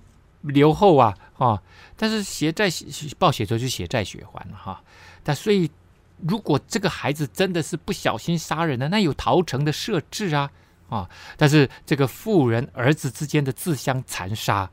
[0.42, 1.62] 留后啊啊！
[1.96, 2.70] 但是血债
[3.18, 4.82] 报血仇就血债血还了哈。
[5.24, 5.70] 但所以，
[6.28, 10.52] 如果这个孩子真的是不小心杀人的，那有逃城的设置啊。”
[10.90, 11.08] 啊！
[11.38, 14.68] 但是这个妇人儿子之间的自相残杀，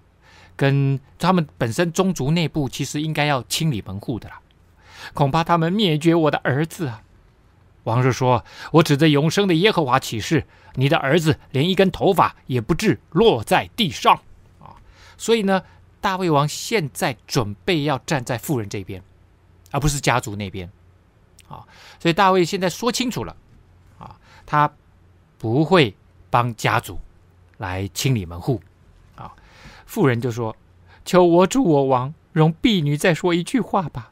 [0.57, 4.41] 跟他们本身宗族内部其实应该要清理门户的啦。
[5.13, 7.03] 恐怕他们灭绝我的儿子啊！
[7.87, 14.15] 王就说：“我指着永生的耶和华起誓，你的儿子连一根头发也不致落在地上。”
[14.63, 14.77] 啊！
[15.17, 15.63] 所以呢，
[16.01, 19.03] 大卫王现在准备要站在富人这边，
[19.71, 20.71] 而不是家族那边。
[21.49, 21.65] 啊！
[21.99, 23.35] 所以大卫现在说清楚了，
[23.99, 24.71] 啊，他
[25.39, 25.95] 不会。
[26.29, 26.99] 帮家族
[27.57, 28.61] 来清理门户，
[29.15, 29.33] 啊，
[29.87, 30.55] 富人就说
[31.07, 34.11] ：“求我主我王容婢女再说一句话吧。”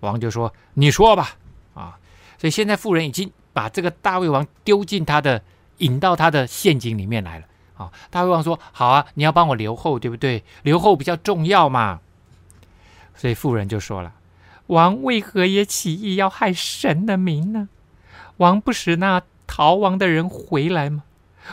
[0.00, 1.38] 王就说：“你说吧。”
[2.38, 5.42] 所以现在富人已经把这个大胃王丢进他的
[5.78, 7.46] 引到他的陷阱里面来了。
[7.76, 10.42] 啊，大胃王说：“好啊，你要帮我留后，对不对？
[10.62, 12.00] 留后比较重要嘛。”
[13.14, 14.14] 所以富人就说了
[14.68, 17.68] ：“王为何也起意要害神的名呢？
[18.38, 21.04] 王不使那逃亡的人回来吗？”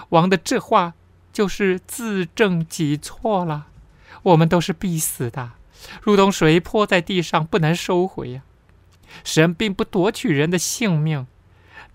[0.09, 0.93] 王的这话
[1.31, 3.67] 就是自证己错了，
[4.23, 5.51] 我们都是必死的，
[6.01, 8.41] 如同水泼在地上，不能收回呀。
[9.23, 11.27] 神并不夺取人的性命，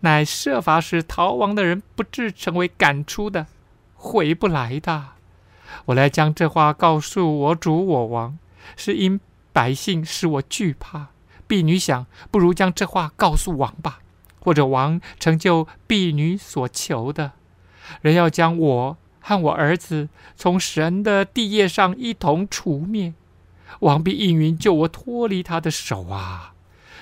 [0.00, 3.46] 乃设法使逃亡的人不致成为赶出的，
[3.94, 5.08] 回不来的。
[5.86, 8.38] 我来将这话告诉我主我王，
[8.76, 9.20] 是因
[9.52, 11.08] 百姓使我惧怕。
[11.46, 14.00] 婢女想，不如将这话告诉王吧，
[14.38, 17.32] 或者王成就婢女所求的。
[18.02, 23.14] 人要将我和我儿子从神的地业上一同除灭，
[23.80, 26.54] 王必应允救我脱离他的手啊！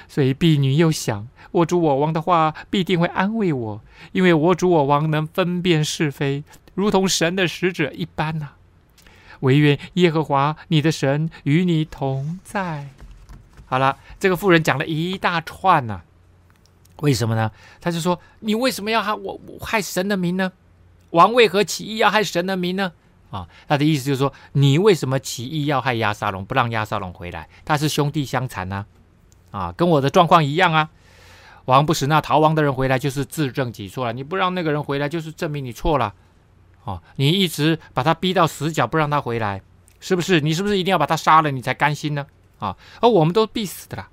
[0.09, 3.81] 所以婢女又想，我主我王的话必定会安慰我，
[4.13, 6.45] 因为我主我王能分辨是非，
[6.75, 8.53] 如同神的使者一般呐、啊。
[9.41, 12.89] 惟愿耶和华你的神与你同在。
[13.67, 16.01] 好了，这个妇人讲了一大串呐、
[17.01, 17.51] 为什么呢？
[17.81, 20.53] 他就说：你为什么要害我，害神的名呢？
[21.11, 22.93] 王为何起义要害神的名呢？
[23.31, 27.49] 啊，他的意思就是说，你为什么起义要害亚沙龙，不让亚沙龙回来？
[27.65, 28.87] 他是兄弟相残呐，
[29.57, 30.91] 啊跟我的状况一样啊。
[31.65, 34.13] 王不使那逃亡的人回来，就是自证己错了。
[34.13, 36.15] 你不让那个人回来，就是证明你错了。
[36.85, 39.61] 哦，你一直把他逼到死角，不让他回来，
[39.99, 40.41] 是不是？
[40.41, 42.25] 你是不是一定要把他杀了，你才甘心呢？
[42.61, 44.09] 啊，而我们都必死的啦。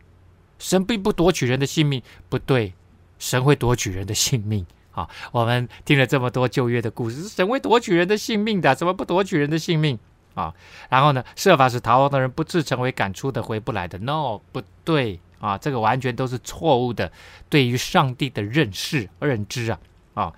[0.57, 2.73] 神并不夺取人的性命，不对，
[3.19, 4.65] 神会夺取人的性命。
[4.93, 9.99] 啊，我们听了这么多旧约的故事，神会夺取人的性命的，怎么不夺取人的性命
[10.33, 10.53] 啊？
[10.89, 13.99] 然后呢，设法使逃亡的人不自成为赶出的、回不来的。
[13.99, 17.11] No，不对啊，这个完全都是错误的，
[17.49, 19.79] 对于上帝的认识、认知啊
[20.13, 20.33] 啊。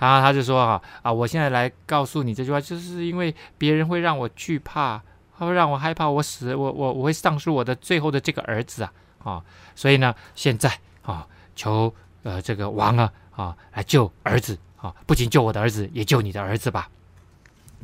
[0.00, 5.00] 然后他就说啊啊，我现在来告诉你这句话，就是因为别人会让我惧怕，
[5.34, 8.92] 会让我害怕，我死，我我我会丧失我的最后的这个儿子啊
[9.22, 9.44] 啊，
[9.76, 11.94] 所以呢，现在啊，求
[12.24, 13.12] 呃这个王啊。
[13.38, 14.92] 啊，来救儿子啊！
[15.06, 16.90] 不仅救我的儿子，也救你的儿子吧。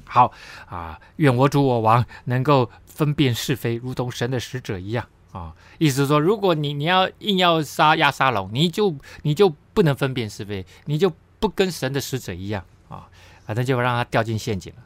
[0.04, 0.32] 好
[0.66, 5.53] 啊，愿我主我王能够分辨是非，如同神的使者一样啊。
[5.76, 13.09] 意思是说，如果你你要硬要杀亚沙龙，你就你就不能分辨是非，你就不跟神的使者一样啊。
[13.45, 14.82] 反正就让他掉进陷阱了。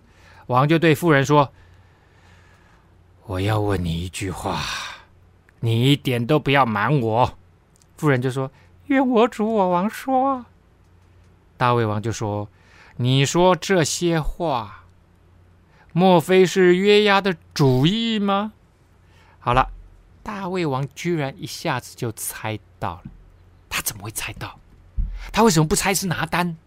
[0.49, 1.53] 王就对妇人说
[3.27, 4.61] ：“我要问你一句话，
[5.61, 7.39] 你一点都不要瞒我。”
[7.97, 8.51] 妇人就说
[8.89, 10.47] ：“愿我主我王说。”
[11.57, 12.49] 大卫王就说
[12.97, 14.85] ：“你说这些话，
[15.93, 18.55] 莫非是约押的主意吗？”
[19.39, 19.71] 好了，
[20.29, 23.05] 大卫王居然一下子就猜到了。
[23.71, 24.61] 他怎么会猜到？
[25.33, 26.59] 他为什么不猜是拿单？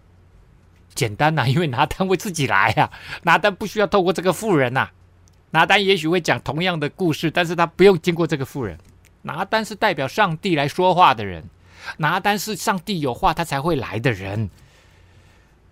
[0.95, 2.91] 简单呐、因为拿单会自己来、啊，
[3.22, 4.89] 拿单不需要透过这个妇人呐、
[5.51, 8.80] 拿单也许会讲同样的故事，但是他不用经过这个妇人。
[9.22, 11.47] 拿单是代表上帝来说话的人，
[11.97, 14.49] 拿单是上帝有话他才会来的人。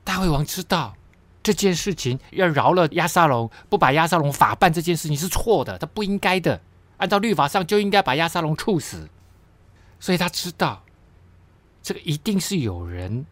[0.03, 0.95] 大卫王知道，
[1.41, 6.61] 这件事情要饶了亚沙龙，不把亚沙龙法办这件事情是错的，他不应该的。
[6.99, 9.09] 按照律法上就应该把亚沙龙处死。
[9.99, 10.83] 所以他知道，
[11.81, 13.25] 这个一定是有人。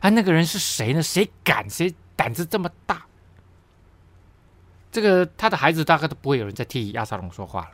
[0.00, 1.02] 啊，那个人是谁呢？
[1.02, 1.68] 谁敢？
[1.70, 3.06] 谁胆子这么大？
[4.92, 7.70] 这个他的孩子大概都不会有人再替亚沙龙说话了。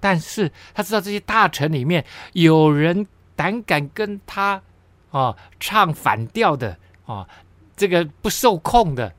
[0.00, 3.06] 但是他知道这些大臣里面有人
[3.36, 4.62] 胆敢跟他
[5.10, 7.28] 啊唱反调的啊。
[7.76, 9.14] 这个不受控的，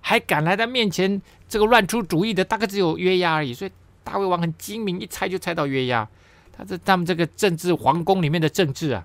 [0.00, 3.54] 还敢来他面前这个乱出主意的，大概只有约押而已。
[3.54, 3.70] 所以
[4.04, 6.08] 大卫王很精明，一猜就猜到约押。
[6.56, 9.04] 他这他们这个政治皇宫里面的政治啊，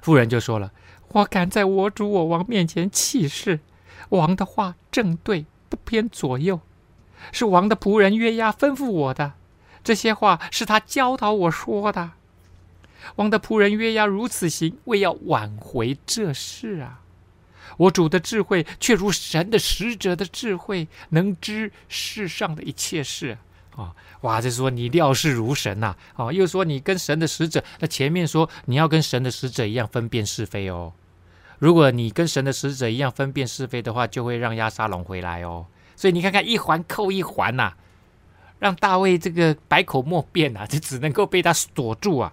[0.00, 0.72] 妇人就说了
[1.12, 3.60] ：“我敢在我主我王面前起誓，
[4.08, 6.60] 王的话正对，不偏左右，
[7.30, 9.34] 是王的仆人约押吩咐我的。
[9.84, 12.12] 这些话是他教导我说的。
[13.16, 17.00] 王的仆人约押如此行，为要挽回这事啊。”
[17.78, 23.38] 我主的智慧却如神的使者的智慧，能知世上的一切事！
[23.76, 25.96] 啊哇，这说你料事如神呐！
[26.14, 30.92] 啊，又说你跟神的使者，那前面说你要跟神的使者一样分辨是非哦。
[31.58, 35.66] 如果你跟神的使者一样分辨是非的话，就会让押沙龙回来哦。
[35.96, 37.72] 所以你看看一环扣一环呐，
[38.58, 42.32] 让大卫这个百口莫辩呐，就只能够被他锁住啊！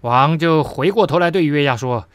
[0.00, 2.08] 王就回过头来对约押说。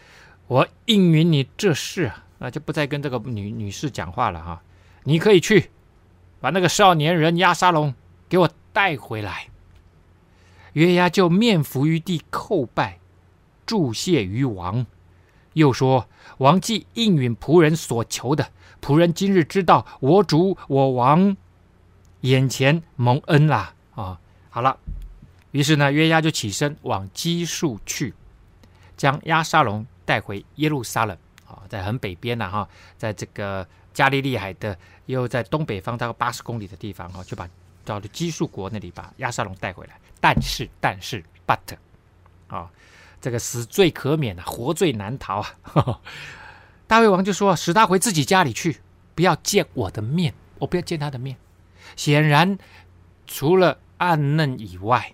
[0.47, 4.61] 我应允你这事啊，那就不再跟这个女女士讲话了哈。
[5.03, 5.69] 你可以去
[6.39, 7.93] 把那个少年人押沙龙
[8.29, 9.47] 给我带回来。
[10.73, 12.99] 约押就面伏于地叩拜，
[13.65, 14.85] 祝谢于王，
[15.53, 16.07] 又说：
[16.37, 18.49] 王既应允仆人所求的，
[18.81, 21.35] 仆人今日知道我主我王
[22.21, 24.19] 眼前蒙恩啦啊！
[24.49, 24.77] 好了，
[25.51, 28.13] 于是呢，约押就起身往基述去，
[28.95, 29.85] 将押沙龙。
[30.07, 33.67] 带回耶路撒冷啊，在很北边呢哈，在这个
[33.97, 34.77] 加利利海的，
[35.07, 37.49] 又在东北方大概八十公里的地方哈，就把
[37.83, 39.99] 到了基述国那里把亚沙龙带回来。
[40.21, 41.57] 但是，但是，but
[42.47, 42.69] 啊，
[43.19, 45.99] 这个死罪可免啊，活罪难逃啊。
[46.85, 48.77] 大卫王就说：“使他回自己家里去，
[49.15, 51.35] 不要见我的面，我不要见他的面。”
[51.97, 52.59] 显然，
[53.25, 55.11] 除了暗嫩以外，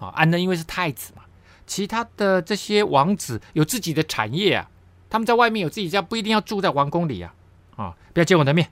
[0.00, 1.22] 啊，暗嫩因为是太子嘛。
[1.68, 4.68] 其他的这些王子有自己的产业啊，
[5.08, 7.32] 他们在外面有自己家，不一定要住在王宫里啊。
[7.78, 8.68] 啊，不要见我的面。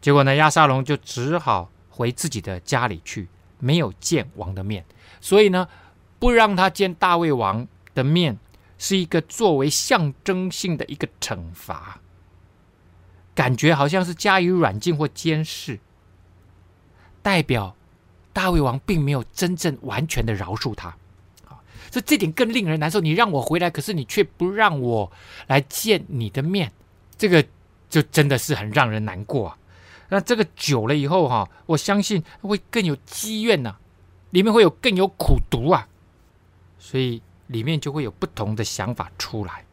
[0.00, 3.28] 结果呢，亚沙龙就只好回自己的家里去，
[3.58, 4.84] 没有见王的面。
[5.20, 5.68] 所以呢，
[6.18, 8.38] 不让他见大卫王的面，
[8.78, 12.00] 是一个作为象征性的一个惩罚，
[13.34, 15.78] 感觉好像是加以软禁或监视，
[17.20, 17.76] 代表
[18.32, 20.88] 大卫王并没有真正完全的饶恕他。
[21.48, 21.58] 啊，
[21.90, 23.00] 所以这点更令人难受。
[23.00, 25.10] 你让我回来，可是你却不让我
[25.48, 26.72] 来见你的面，
[27.16, 27.44] 这个
[27.88, 29.58] 就真的是很让人难过啊。
[30.08, 33.76] 那这个久了以后哈，我相信会更有积怨呐，
[34.30, 35.86] 里面会有更有苦毒啊，
[36.78, 39.64] 所以里面就会有不同的想法出来。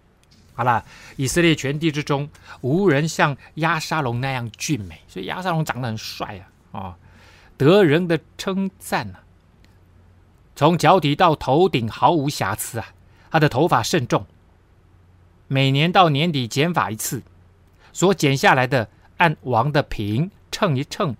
[0.53, 0.83] 好了，
[1.17, 2.29] 以色列全地之中
[2.61, 6.41] 无人像亚沙龙那样俊美，所以亚沙龙长得很帅
[6.71, 6.97] 啊，啊，
[7.57, 9.19] 得人的称赞啊。
[10.55, 12.93] 从脚底到头顶毫无瑕疵啊！
[13.29, 14.25] 他的头发甚重，
[15.49, 17.21] 每年到年底剪发一次，
[17.95, 21.15] 所剪下来的按王的平称一称，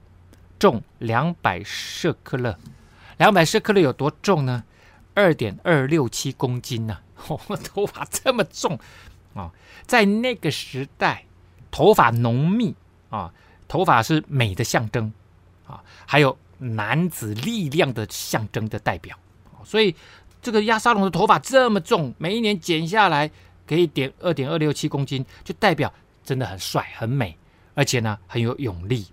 [0.60, 2.60] 重两百舍克勒。
[3.16, 4.66] 两百舍克勒有多重呢？
[5.14, 7.24] 二点二六七公斤呢、啊！
[7.30, 8.78] 哦，头发这么重
[9.36, 9.54] 啊、
[9.86, 11.24] 在那个时代，
[11.72, 12.76] 头发浓密
[13.10, 13.32] 啊，
[13.70, 15.14] 头发是美的象征
[15.66, 19.18] 啊，还有男子力量的象征的代表。
[19.64, 19.96] 所以，
[20.42, 23.32] 这个亚沙龙的头发这么重，每一年剪下来
[23.66, 25.94] 可以点二点二六七公斤，就代表
[26.26, 27.38] 真的很帅、很美，
[27.76, 29.08] 而且呢很有勇力。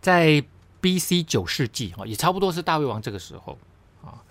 [0.00, 0.44] 在
[0.80, 1.22] B.C.
[1.22, 3.58] 九世纪啊，也差不多是大卫王这个时候
[4.04, 4.22] 啊。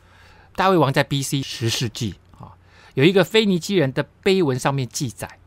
[0.56, 1.42] 大卫王在 B.C.
[1.42, 2.54] 十世纪啊，
[2.94, 5.40] 有一个腓尼基人的碑文上面记载，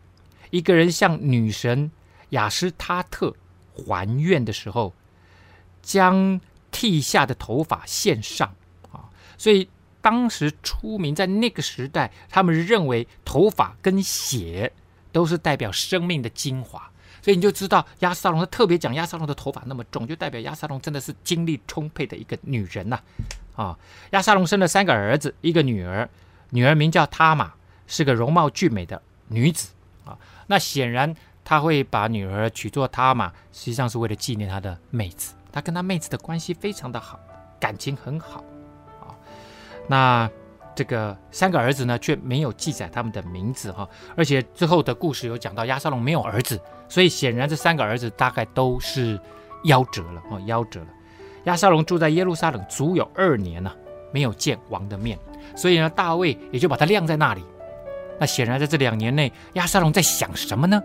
[0.50, 1.90] 一个人向女神
[2.30, 3.34] 雅斯他特
[3.74, 4.94] 还愿的时候，
[5.82, 6.40] 将
[6.70, 8.54] 剃下的头发献上
[8.90, 9.10] 啊。
[9.36, 9.68] 所以
[10.00, 14.72] 当时出名，在那个时代，他们认为头发跟血
[15.14, 16.90] 都是代表生命的精华，
[17.22, 22.98] 所以你就知道押沙龙他特别讲押沙龙的头发那么重，就代表押沙龙真的是精力充沛的一个女人呐。
[23.54, 23.78] 啊，
[24.10, 26.08] 押沙龙生了三个儿子，一个女儿，
[26.50, 27.52] 女儿名叫塔玛，
[27.86, 29.68] 是个容貌俊美的女子
[30.04, 30.18] 啊。
[30.48, 37.20] 那显然他会把女儿娶做塔玛，实际上是为了纪念他的妹子，他跟他妹子的关系非常的好，
[37.60, 38.42] 感情很好
[39.00, 39.14] 啊。
[39.86, 40.28] 那
[40.74, 49.18] 这个三个儿子呢，却没有记载他们的名字哈，而且之后的故事有讲到亚沙龙没有儿子，所以显然这三个儿子大概都是
[49.64, 50.86] 夭折了哦，夭折了。
[51.44, 53.70] 亚沙龙住在耶路撒冷足有二年呢，
[54.12, 55.18] 没有见王的面，
[55.54, 57.44] 所以呢，大卫也就把他晾在那里。
[58.18, 60.82] 那显然在这两年内，亚沙龙在想什么呢？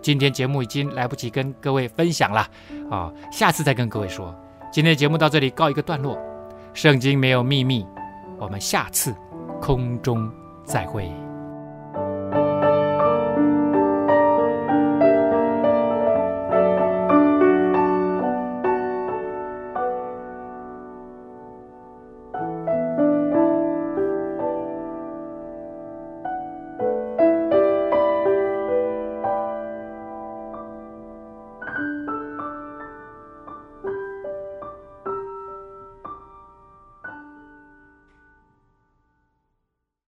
[0.00, 2.48] 今天节目已经来不及跟各位分享了
[2.90, 4.34] 啊，下次再跟各位说。
[4.70, 6.16] 今天节目到这里告一个段落，
[6.74, 7.86] 圣经没有秘密。
[8.38, 9.14] 我们下次
[9.60, 10.30] 空中
[10.64, 11.27] 再会。